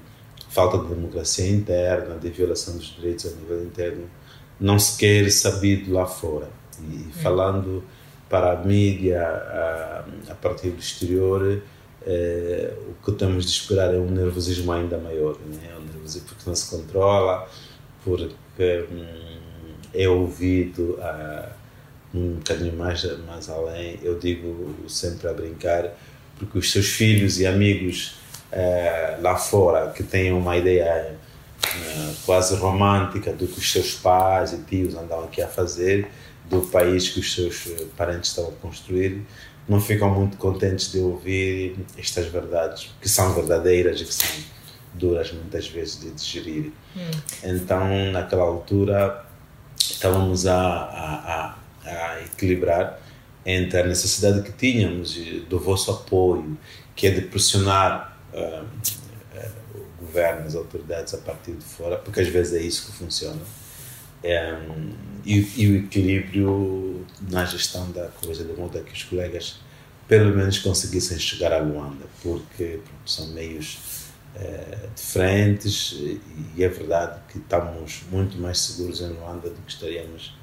falta 0.55 0.77
de 0.77 0.95
democracia 0.95 1.49
interna, 1.49 2.15
de 2.17 2.29
violação 2.29 2.77
dos 2.77 2.95
direitos 2.95 3.25
a 3.25 3.35
nível 3.35 3.61
interno, 3.61 4.09
não 4.57 4.79
sequer 4.79 5.29
sabido 5.29 5.91
lá 5.91 6.05
fora. 6.05 6.49
E 6.79 6.83
hum. 6.83 7.11
falando 7.21 7.83
para 8.29 8.53
a 8.53 8.55
mídia 8.63 9.21
a, 9.21 10.05
a 10.29 10.35
partir 10.35 10.69
do 10.69 10.79
exterior, 10.79 11.61
eh, 12.07 12.73
o 12.89 13.05
que 13.05 13.11
temos 13.17 13.45
de 13.45 13.51
esperar 13.51 13.93
é 13.93 13.97
um 13.97 14.09
nervosismo 14.09 14.71
ainda 14.71 14.97
maior, 14.97 15.35
né? 15.45 15.75
um 15.77 15.83
nervosismo 15.93 16.29
porque 16.29 16.43
não 16.47 16.55
se 16.55 16.69
controla, 16.69 17.49
porque 18.05 18.85
hum, 18.89 19.05
é 19.93 20.07
ouvido 20.07 20.97
a 21.01 21.51
um 22.13 22.35
bocadinho 22.35 22.77
mais, 22.77 23.03
mais 23.27 23.49
além, 23.49 23.99
eu 24.01 24.17
digo 24.17 24.73
sempre 24.87 25.27
a 25.27 25.33
brincar, 25.33 25.93
porque 26.39 26.57
os 26.57 26.71
seus 26.71 26.87
filhos 26.87 27.41
e 27.41 27.45
amigos 27.45 28.15
eh, 28.55 29.17
lá 29.21 29.35
fora 29.35 29.91
que 29.91 30.01
têm 30.01 30.31
uma 30.33 30.57
ideia 30.57 31.15
eh, 31.63 32.13
quase 32.25 32.55
romântica 32.55 33.31
do 33.33 33.47
que 33.47 33.59
os 33.59 33.71
seus 33.71 33.93
pais 33.93 34.53
e 34.53 34.57
tios 34.63 34.95
andam 34.95 35.23
aqui 35.23 35.41
a 35.41 35.47
fazer, 35.47 36.09
do 36.49 36.61
país 36.61 37.09
que 37.09 37.19
os 37.19 37.33
seus 37.33 37.67
parentes 37.97 38.29
estão 38.29 38.47
a 38.47 38.51
construir, 38.61 39.21
não 39.67 39.81
ficam 39.81 40.09
muito 40.09 40.37
contentes 40.37 40.91
de 40.91 40.99
ouvir 40.99 41.75
estas 41.97 42.27
verdades, 42.27 42.91
que 43.01 43.09
são 43.09 43.33
verdadeiras 43.33 43.99
e 43.99 44.05
que 44.05 44.13
são 44.13 44.29
duras 44.93 45.31
muitas 45.31 45.67
vezes 45.67 45.99
de 45.99 46.11
digerir. 46.11 46.71
Hum. 46.95 47.11
Então, 47.43 48.11
naquela 48.11 48.43
altura, 48.43 49.25
estávamos 49.77 50.45
a, 50.45 50.55
a, 50.55 51.43
a 51.51 51.55
a 51.85 52.21
equilibrar 52.21 52.99
entre 53.45 53.79
a 53.79 53.85
necessidade 53.85 54.41
que 54.41 54.51
tínhamos 54.51 55.15
do 55.47 55.59
vosso 55.59 55.91
apoio, 55.91 56.57
que 56.95 57.07
é 57.07 57.11
de 57.11 57.21
pressionar 57.21 58.14
uh, 58.35 58.63
uh, 58.63 59.79
o 59.79 60.05
governo, 60.05 60.45
as 60.45 60.55
autoridades 60.55 61.13
a 61.13 61.17
partir 61.17 61.53
de 61.53 61.63
fora, 61.63 61.97
porque 61.97 62.21
às 62.21 62.27
vezes 62.27 62.53
é 62.53 62.61
isso 62.61 62.87
que 62.87 62.97
funciona, 62.97 63.41
um, 64.23 64.93
e, 65.25 65.39
e, 65.55 65.71
o 65.71 65.75
equilíbrio 65.77 67.05
na 67.29 67.45
gestão 67.45 67.91
da 67.91 68.07
coisa, 68.07 68.43
de 68.43 68.53
modo 68.53 68.77
a 68.77 68.81
que 68.81 68.93
os 68.93 69.03
colegas 69.03 69.59
pelo 70.07 70.35
menos 70.35 70.59
conseguissem 70.59 71.17
chegar 71.17 71.51
a 71.51 71.59
Luanda, 71.59 72.05
porque 72.21 72.79
são 73.05 73.27
meios 73.29 73.79
uh, 74.35 74.89
diferentes 74.95 75.95
e 76.55 76.63
é 76.63 76.69
verdade 76.69 77.21
que 77.29 77.39
estamos 77.39 78.03
muito 78.11 78.37
mais 78.37 78.59
seguros 78.59 79.01
em 79.01 79.09
Luanda 79.09 79.49
do 79.49 79.61
que 79.61 79.71
estaríamos 79.71 80.35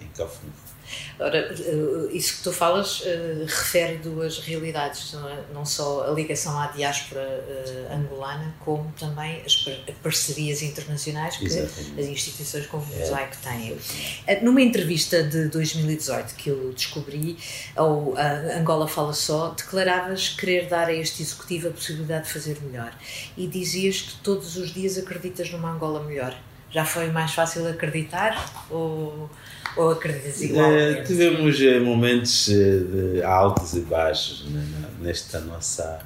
em 0.00 0.08
Cafundó. 0.08 0.72
Ora, 1.18 1.38
eh, 1.38 2.08
isso 2.12 2.38
que 2.38 2.42
tu 2.42 2.52
falas 2.52 3.00
uh, 3.00 3.44
refere 3.46 3.98
duas 3.98 4.38
realidades, 4.38 5.12
não, 5.12 5.28
é? 5.28 5.44
não, 5.54 5.64
só 5.64 6.08
a 6.08 6.10
ligação 6.10 6.58
à 6.58 6.66
diáspora 6.68 7.22
uh, 7.22 7.94
angolana, 7.94 8.54
como 8.60 8.92
também 8.98 9.42
as 9.44 9.64
parcerias 10.02 10.62
internacionais 10.62 11.36
que 11.36 11.46
Exatamente. 11.46 12.00
as 12.00 12.06
instituições 12.06 12.66
como 12.66 12.82
o 12.82 12.98
Mosaico 12.98 13.36
é. 13.44 13.50
têm. 13.50 13.72
Uh, 13.72 14.44
numa 14.44 14.60
entrevista 14.60 15.22
de 15.22 15.48
2018 15.48 16.34
que 16.34 16.50
eu 16.50 16.72
descobri, 16.72 17.38
ou 17.76 18.14
Angola 18.58 18.88
Fala 18.88 19.12
Só, 19.12 19.50
declaravas 19.50 20.30
querer 20.30 20.68
dar 20.68 20.88
a 20.88 20.92
este 20.92 21.22
executivo 21.22 21.68
a 21.68 21.70
possibilidade 21.70 22.26
de 22.26 22.32
fazer 22.32 22.58
melhor 22.62 22.92
e 23.36 23.46
dizias 23.46 24.00
que 24.02 24.14
todos 24.16 24.56
os 24.56 24.72
dias 24.72 24.98
acreditas 24.98 25.50
numa 25.50 25.72
Angola 25.72 26.02
melhor 26.02 26.36
já 26.72 26.84
foi 26.84 27.08
mais 27.10 27.32
fácil 27.32 27.68
acreditar 27.68 28.50
ou, 28.70 29.30
ou 29.76 29.90
acreditas 29.90 30.40
igual? 30.40 30.72
É, 30.72 31.02
tivemos 31.02 31.60
eh, 31.60 31.78
momentos 31.78 32.48
eh, 32.48 32.78
de 32.78 33.22
altos 33.22 33.74
e 33.74 33.80
baixos 33.80 34.46
né, 34.48 34.64
nesta 35.00 35.40
nossa 35.40 36.00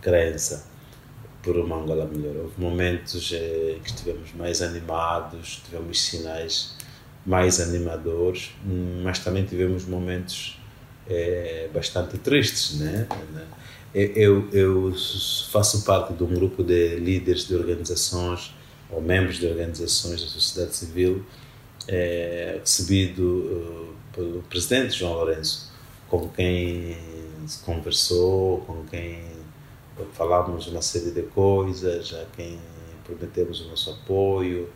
crença 0.00 0.66
por 1.42 1.56
uma 1.56 1.76
Angola 1.76 2.06
melhor. 2.06 2.36
Houve 2.36 2.54
momentos 2.58 3.30
é, 3.32 3.76
que 3.82 3.90
estivemos 3.90 4.32
mais 4.34 4.62
animados, 4.62 5.62
tivemos 5.64 6.02
sinais 6.02 6.76
mais 7.24 7.60
animadores, 7.60 8.52
mas 9.02 9.18
também 9.18 9.44
tivemos 9.44 9.84
momentos 9.84 10.58
bastante 11.74 12.16
tristes, 12.18 12.78
né? 12.78 13.06
Eu, 13.94 14.48
eu 14.50 14.94
faço 15.50 15.84
parte 15.84 16.12
de 16.14 16.22
um 16.22 16.26
grupo 16.26 16.62
de 16.62 16.96
líderes 16.96 17.46
de 17.46 17.54
organizações 17.54 18.54
ou 18.90 19.00
membros 19.00 19.38
de 19.38 19.46
organizações 19.46 20.22
da 20.22 20.28
sociedade 20.28 20.74
civil, 20.76 21.24
é, 21.86 22.58
recebido 22.60 23.22
uh, 23.22 23.94
pelo 24.12 24.42
presidente 24.42 24.98
João 24.98 25.14
Lourenço, 25.14 25.70
com 26.08 26.28
quem 26.28 26.96
se 27.46 27.62
conversou, 27.64 28.60
com 28.60 28.84
quem 28.90 29.22
falávamos 30.12 30.66
uma 30.66 30.82
série 30.82 31.10
de 31.10 31.22
coisas, 31.22 32.12
a 32.14 32.24
quem 32.36 32.58
prometemos 33.04 33.60
o 33.62 33.68
nosso 33.68 33.90
apoio 33.90 34.68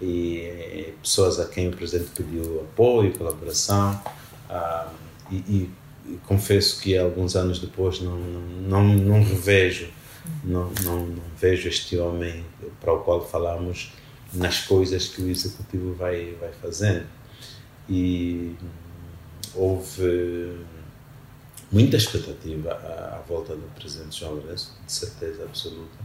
e 0.00 0.40
eh, 0.40 0.92
pessoas 1.02 1.38
a 1.38 1.46
quem 1.46 1.68
o 1.68 1.72
presidente 1.72 2.10
pediu 2.14 2.60
apoio, 2.60 3.12
colaboração 3.12 4.00
ah, 4.48 4.88
e, 5.30 5.36
e, 5.36 5.70
e, 6.06 6.16
confesso 6.26 6.80
que 6.80 6.96
alguns 6.96 7.36
anos 7.36 7.58
depois 7.58 8.00
não, 8.00 8.16
não, 8.16 8.84
não, 8.84 8.96
não 8.96 9.24
revejo 9.24 9.88
não, 10.44 10.70
não, 10.84 11.06
não, 11.06 11.22
vejo 11.38 11.68
este 11.68 11.98
homem 11.98 12.44
para 12.80 12.92
o 12.92 13.00
qual 13.00 13.26
falamos 13.26 13.92
nas 14.32 14.60
coisas 14.60 15.08
que 15.08 15.22
o 15.22 15.28
executivo 15.28 15.94
vai, 15.94 16.34
vai 16.40 16.52
fazendo. 16.52 17.06
E 17.88 18.54
houve 19.54 20.56
muita 21.70 21.96
expectativa 21.96 22.72
à, 22.72 23.16
à 23.16 23.22
volta 23.28 23.54
do 23.54 23.68
presidente 23.74 24.18
João 24.18 24.34
Lourenço, 24.34 24.76
de 24.84 24.92
certeza 24.92 25.44
absoluta, 25.44 25.98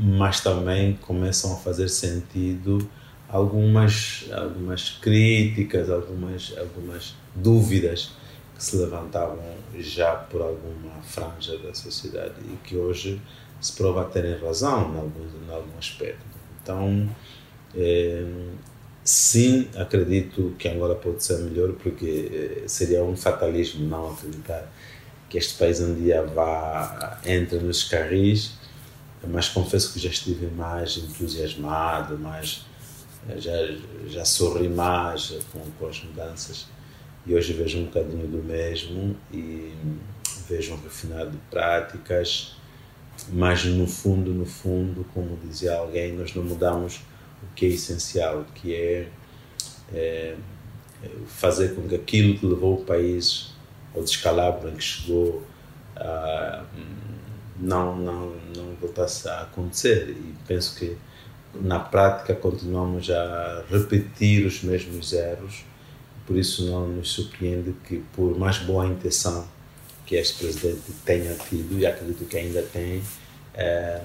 mas 0.00 0.40
também 0.40 0.94
começam 0.94 1.54
a 1.54 1.56
fazer 1.56 1.88
sentido 1.88 2.88
algumas, 3.28 4.26
algumas 4.32 4.90
críticas, 4.90 5.90
algumas, 5.90 6.54
algumas 6.56 7.14
dúvidas 7.34 8.12
que 8.54 8.62
se 8.62 8.76
levantavam 8.76 9.42
já 9.78 10.14
por 10.14 10.42
alguma 10.42 11.02
franja 11.02 11.56
da 11.58 11.74
sociedade 11.74 12.34
e 12.44 12.56
que 12.62 12.76
hoje 12.76 13.20
se 13.62 13.72
prova 13.74 14.02
a 14.02 14.04
terem 14.04 14.36
razão 14.38 14.92
em 14.92 14.98
algum, 14.98 15.46
em 15.46 15.54
algum 15.54 15.78
aspecto. 15.78 16.26
Então, 16.62 17.08
é, 17.74 18.24
sim, 19.04 19.68
acredito 19.76 20.54
que 20.58 20.68
Angola 20.68 20.96
pode 20.96 21.22
ser 21.22 21.38
melhor, 21.38 21.72
porque 21.74 22.62
eh, 22.64 22.68
seria 22.68 23.02
um 23.04 23.16
fatalismo 23.16 23.86
não 23.88 24.10
acreditar 24.10 24.70
que 25.28 25.38
este 25.38 25.54
país 25.54 25.80
um 25.80 25.94
dia 25.94 26.22
vá, 26.22 27.20
entre 27.24 27.58
nos 27.58 27.84
carris, 27.84 28.52
mas 29.26 29.48
confesso 29.48 29.92
que 29.92 30.00
já 30.00 30.10
estive 30.10 30.46
mais 30.48 30.96
entusiasmado, 30.96 32.18
mais, 32.18 32.66
já, 33.38 33.52
já 34.08 34.24
sorri 34.24 34.68
mais 34.68 35.32
com, 35.52 35.60
com 35.78 35.86
as 35.86 36.02
mudanças. 36.02 36.66
E 37.24 37.34
hoje 37.34 37.52
vejo 37.52 37.78
um 37.78 37.84
bocadinho 37.84 38.26
do 38.26 38.42
mesmo 38.42 39.16
e 39.32 39.72
vejo 40.48 40.74
um 40.74 40.80
refinado 40.82 41.30
de 41.30 41.38
práticas, 41.50 42.56
mas 43.30 43.64
no 43.64 43.86
fundo, 43.86 44.32
no 44.32 44.46
fundo, 44.46 45.04
como 45.14 45.38
dizia 45.44 45.76
alguém, 45.76 46.12
nós 46.12 46.34
não 46.34 46.42
mudamos 46.42 47.00
o 47.42 47.54
que 47.54 47.66
é 47.66 47.68
essencial, 47.70 48.44
que 48.54 48.74
é, 48.74 49.08
é 49.92 50.36
fazer 51.26 51.74
com 51.74 51.88
que 51.88 51.94
aquilo 51.94 52.38
que 52.38 52.46
levou 52.46 52.80
o 52.80 52.84
país 52.84 53.52
ao 53.94 54.02
descalabro 54.02 54.68
em 54.70 54.76
que 54.76 54.82
chegou 54.84 55.42
uh, 55.96 56.64
não, 57.58 57.96
não, 57.96 58.36
não 58.56 58.74
voltasse 58.80 59.28
a 59.28 59.42
acontecer. 59.42 60.10
E 60.10 60.34
penso 60.46 60.78
que 60.78 60.96
na 61.54 61.78
prática 61.78 62.34
continuamos 62.34 63.10
a 63.10 63.64
repetir 63.70 64.46
os 64.46 64.62
mesmos 64.62 65.12
erros, 65.12 65.64
por 66.26 66.36
isso 66.36 66.64
não 66.70 66.88
nos 66.88 67.10
surpreende 67.10 67.74
que, 67.84 68.02
por 68.14 68.38
mais 68.38 68.58
boa 68.58 68.86
intenção 68.86 69.46
que 70.12 70.16
este 70.16 70.44
presidente 70.44 70.92
tenha 71.06 71.34
tido, 71.48 71.78
e 71.78 71.86
acredito 71.86 72.26
que 72.26 72.36
ainda 72.36 72.60
tem, 72.60 73.02
é, 73.54 73.98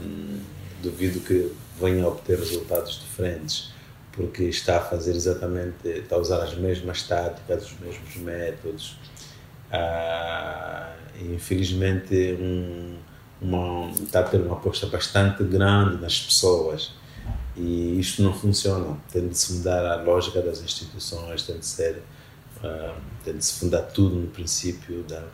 duvido 0.82 1.20
que 1.20 1.52
venha 1.78 2.06
a 2.06 2.08
obter 2.08 2.40
resultados 2.40 3.02
diferentes, 3.02 3.74
porque 4.14 4.44
está 4.44 4.78
a 4.78 4.80
fazer 4.80 5.14
exatamente, 5.18 5.86
está 5.86 6.16
a 6.16 6.20
usar 6.20 6.42
as 6.42 6.56
mesmas 6.56 7.04
táticas, 7.04 7.66
os 7.66 7.80
mesmos 7.82 8.16
métodos. 8.16 8.98
Ah, 9.70 10.96
infelizmente, 11.20 12.38
um, 12.40 12.96
uma, 13.42 13.92
está 13.92 14.22
a 14.22 14.24
ter 14.24 14.40
uma 14.40 14.56
aposta 14.56 14.88
bastante 14.88 15.44
grande 15.44 16.02
nas 16.02 16.22
pessoas 16.22 16.94
e 17.58 18.00
isto 18.00 18.24
não 18.24 18.34
funciona. 18.34 18.98
Tem 19.12 19.28
de 19.28 19.38
se 19.38 19.56
mudar 19.56 19.86
a 19.86 20.02
lógica 20.02 20.42
das 20.42 20.62
instituições, 20.62 21.44
tem 21.44 21.60
de 21.60 21.66
ser, 21.66 22.02
uh, 22.64 22.96
tem 23.26 23.36
de 23.36 23.44
se 23.44 23.60
fundar 23.60 23.82
tudo 23.82 24.16
no 24.16 24.28
princípio 24.28 25.04
da, 25.04 25.28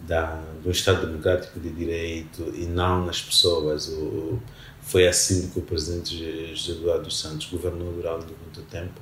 da, 0.00 0.40
do 0.62 0.70
Estado 0.70 1.06
Democrático 1.06 1.58
de 1.58 1.70
Direito 1.70 2.52
e 2.54 2.66
não 2.66 3.04
nas 3.04 3.20
pessoas. 3.20 3.88
O, 3.88 4.38
foi 4.82 5.08
assim 5.08 5.48
que 5.50 5.58
o 5.58 5.62
presidente 5.62 6.54
José 6.54 6.78
Eduardo 6.78 7.10
Santos 7.10 7.48
governou 7.50 7.92
durante 7.92 8.26
muito 8.26 8.62
tempo, 8.70 9.00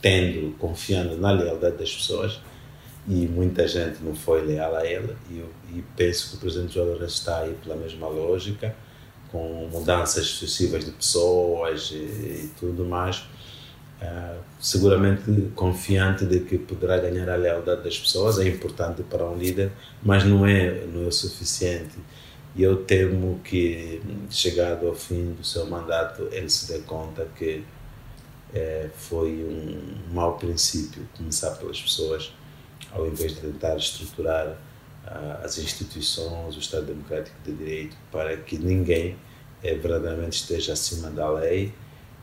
tendo, 0.00 0.56
confiando 0.58 1.16
na 1.16 1.30
lealdade 1.30 1.76
das 1.76 1.94
pessoas 1.94 2.40
e 3.06 3.26
muita 3.26 3.68
gente 3.68 4.02
não 4.02 4.14
foi 4.14 4.44
leal 4.44 4.74
a 4.74 4.86
ele 4.86 5.14
e, 5.30 5.44
e 5.76 5.84
penso 5.96 6.30
que 6.30 6.36
o 6.36 6.40
presidente 6.40 6.74
João 6.74 6.86
Lourenço 6.86 7.18
está 7.18 7.40
aí 7.40 7.54
pela 7.62 7.76
mesma 7.76 8.08
lógica 8.08 8.74
com 9.30 9.68
mudanças 9.70 10.26
sucessivas 10.26 10.84
de 10.84 10.90
pessoas 10.90 11.90
e, 11.92 11.96
e 11.96 12.50
tudo 12.58 12.84
mais 12.84 13.24
uh, 14.04 14.38
seguramente 14.60 15.50
confiante 15.54 16.24
de 16.26 16.40
que 16.40 16.58
poderá 16.58 16.98
ganhar 16.98 17.28
a 17.28 17.36
lealdade 17.36 17.82
das 17.82 17.98
pessoas 17.98 18.38
é 18.38 18.48
importante 18.48 19.02
para 19.02 19.24
um 19.24 19.36
líder 19.36 19.72
mas 20.02 20.24
não 20.24 20.46
é 20.46 20.86
não 20.86 21.04
é 21.04 21.06
o 21.06 21.12
suficiente. 21.12 21.96
E 22.56 22.62
eu 22.62 22.84
temo 22.84 23.40
que 23.42 24.00
chegado 24.30 24.86
ao 24.86 24.94
fim 24.94 25.32
do 25.32 25.44
seu 25.44 25.66
mandato 25.66 26.28
ele 26.30 26.48
se 26.48 26.72
dê 26.72 26.78
conta 26.80 27.26
que 27.36 27.64
é, 28.54 28.88
foi 28.94 29.44
um 29.44 30.14
mau 30.14 30.36
princípio 30.38 31.02
começar 31.16 31.50
pelas 31.52 31.80
pessoas 31.80 32.32
ao 32.92 33.06
invés 33.06 33.34
de 33.34 33.40
tentar 33.40 33.76
estruturar 33.76 34.46
uh, 34.46 35.44
as 35.44 35.58
instituições, 35.58 36.56
o 36.56 36.58
Estado 36.58 36.86
Democrático 36.86 37.36
de 37.44 37.52
Direito, 37.52 37.96
para 38.10 38.36
que 38.36 38.56
ninguém 38.56 39.16
eh, 39.62 39.74
verdadeiramente 39.74 40.36
esteja 40.36 40.74
acima 40.74 41.10
da 41.10 41.28
lei 41.30 41.74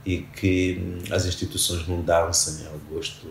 e 0.05 0.19
que 0.19 0.79
hum, 0.79 1.13
as 1.13 1.25
instituições 1.25 1.87
não 1.87 2.01
dancem 2.01 2.65
ao 2.67 2.77
gosto 2.93 3.27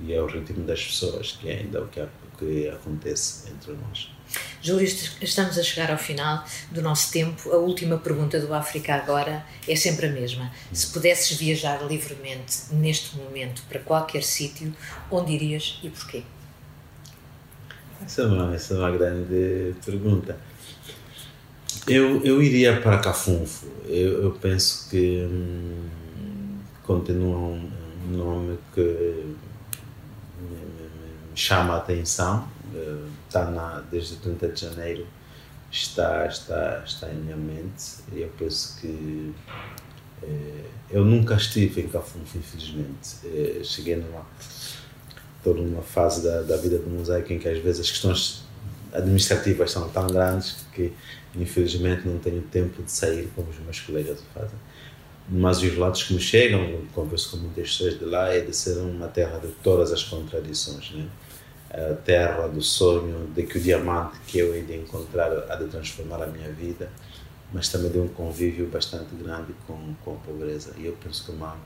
e 0.00 0.14
ao 0.14 0.26
ritmo 0.26 0.64
das 0.64 0.82
pessoas, 0.84 1.32
que 1.32 1.48
é 1.48 1.58
ainda 1.58 1.82
o 1.82 1.88
que, 1.88 2.04
que 2.38 2.68
acontece 2.68 3.50
entre 3.50 3.72
nós. 3.72 4.10
Júlio, 4.60 4.84
estamos 4.84 5.58
a 5.58 5.62
chegar 5.62 5.90
ao 5.90 5.98
final 5.98 6.44
do 6.70 6.82
nosso 6.82 7.10
tempo. 7.12 7.50
A 7.50 7.56
última 7.56 7.96
pergunta 7.96 8.38
do 8.38 8.52
África 8.52 8.94
Agora 8.94 9.44
é 9.66 9.74
sempre 9.74 10.06
a 10.06 10.12
mesma. 10.12 10.52
Se 10.72 10.88
pudesses 10.88 11.36
viajar 11.36 11.82
livremente 11.86 12.58
neste 12.72 13.16
momento 13.16 13.62
para 13.68 13.80
qualquer 13.80 14.22
sítio, 14.22 14.74
onde 15.10 15.32
irias 15.32 15.80
e 15.82 15.88
porquê? 15.88 16.22
Essa 18.04 18.22
é 18.22 18.26
uma, 18.26 18.54
essa 18.54 18.74
é 18.74 18.78
uma 18.78 18.90
grande 18.90 19.74
pergunta. 19.84 20.38
Eu, 21.88 22.22
eu 22.24 22.42
iria 22.42 22.80
para 22.80 22.98
Cafunfo. 22.98 23.66
Eu, 23.86 24.22
eu 24.24 24.30
penso 24.32 24.88
que 24.90 25.24
hum, 25.24 26.58
continua 26.82 27.38
um, 27.38 27.70
nome 28.10 28.58
que 28.74 28.80
me, 28.80 30.48
me, 30.48 30.90
me 31.30 31.36
chama 31.36 31.74
a 31.74 31.76
atenção. 31.78 32.48
Está 33.26 33.50
na, 33.50 33.82
desde 33.90 34.16
30 34.16 34.48
de 34.48 34.60
janeiro 34.60 35.06
está, 35.70 36.26
está, 36.26 36.82
está 36.84 37.10
em 37.10 37.14
minha 37.14 37.36
mente 37.36 37.98
e 38.12 38.22
eu 38.22 38.32
penso 38.38 38.80
que 38.80 39.34
eh, 40.22 40.64
eu 40.90 41.04
nunca 41.04 41.34
estive 41.34 41.82
em 41.82 41.88
Cafunfo, 41.88 42.38
infelizmente. 42.38 43.16
Eh, 43.24 43.60
cheguei 43.62 43.96
numa 43.96 44.26
estou 45.36 45.54
numa 45.54 45.82
fase 45.82 46.22
da, 46.22 46.42
da 46.42 46.56
vida 46.56 46.78
do 46.78 46.90
mosaico 46.90 47.32
em 47.32 47.38
que 47.38 47.48
às 47.48 47.58
vezes 47.58 47.82
as 47.82 47.90
questões 47.90 48.44
administrativas 48.92 49.70
são 49.70 49.88
tão 49.90 50.06
grandes 50.08 50.56
que 50.72 50.92
infelizmente 51.34 52.06
não 52.06 52.18
tenho 52.18 52.42
tempo 52.42 52.82
de 52.82 52.90
sair 52.90 53.28
como 53.34 53.48
os 53.48 53.58
meus 53.58 53.80
colegas 53.80 54.22
fazem. 54.34 54.58
Mas 55.28 55.58
os 55.58 55.70
relatos 55.70 56.04
que 56.04 56.14
me 56.14 56.20
chegam, 56.20 56.80
converso 56.94 57.32
com 57.32 57.36
muitas 57.38 57.70
pessoas 57.70 57.98
de 57.98 58.04
lá, 58.04 58.32
é 58.32 58.40
de 58.40 58.56
ser 58.56 58.78
uma 58.78 59.08
terra 59.08 59.38
de 59.38 59.48
todas 59.62 59.92
as 59.92 60.02
contradições. 60.02 60.90
Né? 60.92 61.06
A 61.70 61.94
terra 61.94 62.46
do 62.48 62.62
sonho 62.62 63.28
de 63.34 63.42
que 63.42 63.58
o 63.58 63.60
diamante 63.60 64.18
que 64.26 64.38
eu 64.38 64.54
hei 64.54 64.62
de 64.62 64.76
encontrar 64.76 65.30
há 65.50 65.56
de 65.56 65.66
transformar 65.66 66.22
a 66.22 66.26
minha 66.26 66.50
vida, 66.50 66.90
mas 67.52 67.68
também 67.68 67.90
de 67.90 67.98
um 67.98 68.08
convívio 68.08 68.66
bastante 68.68 69.14
grande 69.14 69.54
com, 69.66 69.94
com 70.02 70.14
a 70.14 70.16
pobreza. 70.16 70.74
E 70.78 70.86
eu 70.86 70.96
penso 71.02 71.26
que 71.26 71.32
uma 71.32 71.58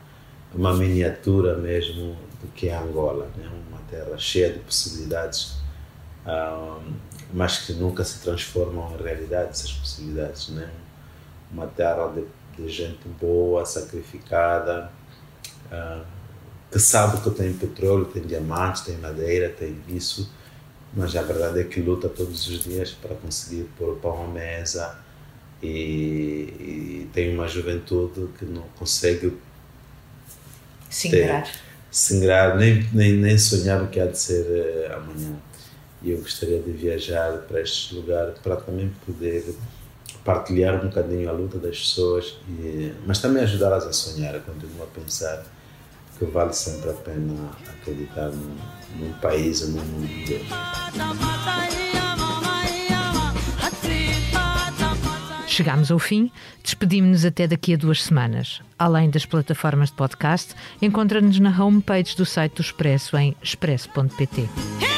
uma 0.54 0.74
miniatura 0.74 1.56
mesmo 1.56 2.16
do 2.40 2.48
que 2.54 2.68
é 2.68 2.76
Angola, 2.76 3.30
né? 3.36 3.48
uma 3.68 3.80
terra 3.90 4.16
cheia 4.18 4.52
de 4.52 4.58
possibilidades, 4.60 5.54
um, 6.26 6.92
mas 7.32 7.58
que 7.58 7.72
nunca 7.72 8.04
se 8.04 8.20
transformam 8.20 8.94
em 8.94 9.02
realidade 9.02 9.50
essas 9.50 9.72
possibilidades. 9.72 10.48
Né? 10.50 10.70
Uma 11.50 11.66
terra 11.66 12.08
de, 12.08 12.24
de 12.56 12.68
gente 12.70 13.08
boa, 13.20 13.64
sacrificada, 13.64 14.90
uh, 15.70 16.04
que 16.70 16.78
sabe 16.78 17.20
que 17.20 17.30
tem 17.30 17.52
petróleo, 17.52 18.06
tem 18.06 18.22
diamantes, 18.22 18.82
tem 18.82 18.96
madeira, 18.96 19.48
tem 19.50 19.76
isso, 19.88 20.32
mas 20.94 21.14
a 21.16 21.22
verdade 21.22 21.60
é 21.60 21.64
que 21.64 21.80
luta 21.80 22.08
todos 22.08 22.48
os 22.48 22.64
dias 22.64 22.90
para 22.92 23.14
conseguir 23.14 23.64
pôr 23.76 23.96
pão 23.96 24.24
à 24.24 24.28
mesa 24.28 24.98
e, 25.62 25.68
e 26.58 27.10
tem 27.12 27.34
uma 27.34 27.46
juventude 27.46 28.28
que 28.38 28.44
não 28.44 28.62
consegue 28.78 29.36
Singrar. 30.92 31.50
Singrar, 31.90 32.56
nem, 32.58 32.86
nem, 32.92 33.12
nem 33.14 33.38
sonhar 33.38 33.82
o 33.82 33.88
que 33.88 33.98
há 33.98 34.06
de 34.06 34.18
ser 34.18 34.44
uh, 34.44 34.96
amanhã. 34.96 35.34
E 36.04 36.10
eu 36.10 36.18
gostaria 36.18 36.60
de 36.60 36.72
viajar 36.72 37.38
para 37.48 37.60
estes 37.60 37.92
lugares 37.92 38.38
para 38.38 38.56
também 38.56 38.92
poder 39.06 39.54
partilhar 40.24 40.76
um 40.76 40.88
bocadinho 40.88 41.28
a 41.28 41.32
luta 41.32 41.58
das 41.58 41.78
pessoas, 41.78 42.38
e, 42.48 42.92
mas 43.06 43.20
também 43.20 43.42
ajudá-las 43.42 43.84
a 43.84 43.92
sonhar, 43.92 44.34
a 44.34 44.40
continuar 44.40 44.84
a 44.84 45.00
pensar 45.00 45.44
que 46.18 46.24
vale 46.24 46.52
sempre 46.52 46.90
a 46.90 46.94
pena 46.94 47.50
acreditar 47.68 48.30
num, 48.30 48.56
num 48.98 49.12
país 49.14 49.62
ou 49.62 49.68
num 49.68 49.84
mundo. 49.84 50.08
Chegámos 55.46 55.90
ao 55.90 55.98
fim, 55.98 56.30
despedimos-nos 56.62 57.26
até 57.26 57.46
daqui 57.46 57.74
a 57.74 57.76
duas 57.76 58.02
semanas. 58.02 58.62
Além 58.78 59.10
das 59.10 59.26
plataformas 59.26 59.90
de 59.90 59.96
podcast, 59.96 60.54
encontra-nos 60.80 61.38
na 61.38 61.50
homepage 61.50 62.16
do 62.16 62.24
site 62.24 62.54
do 62.54 62.62
Expresso 62.62 63.16
em 63.18 63.36
expresso.pt. 63.42 64.91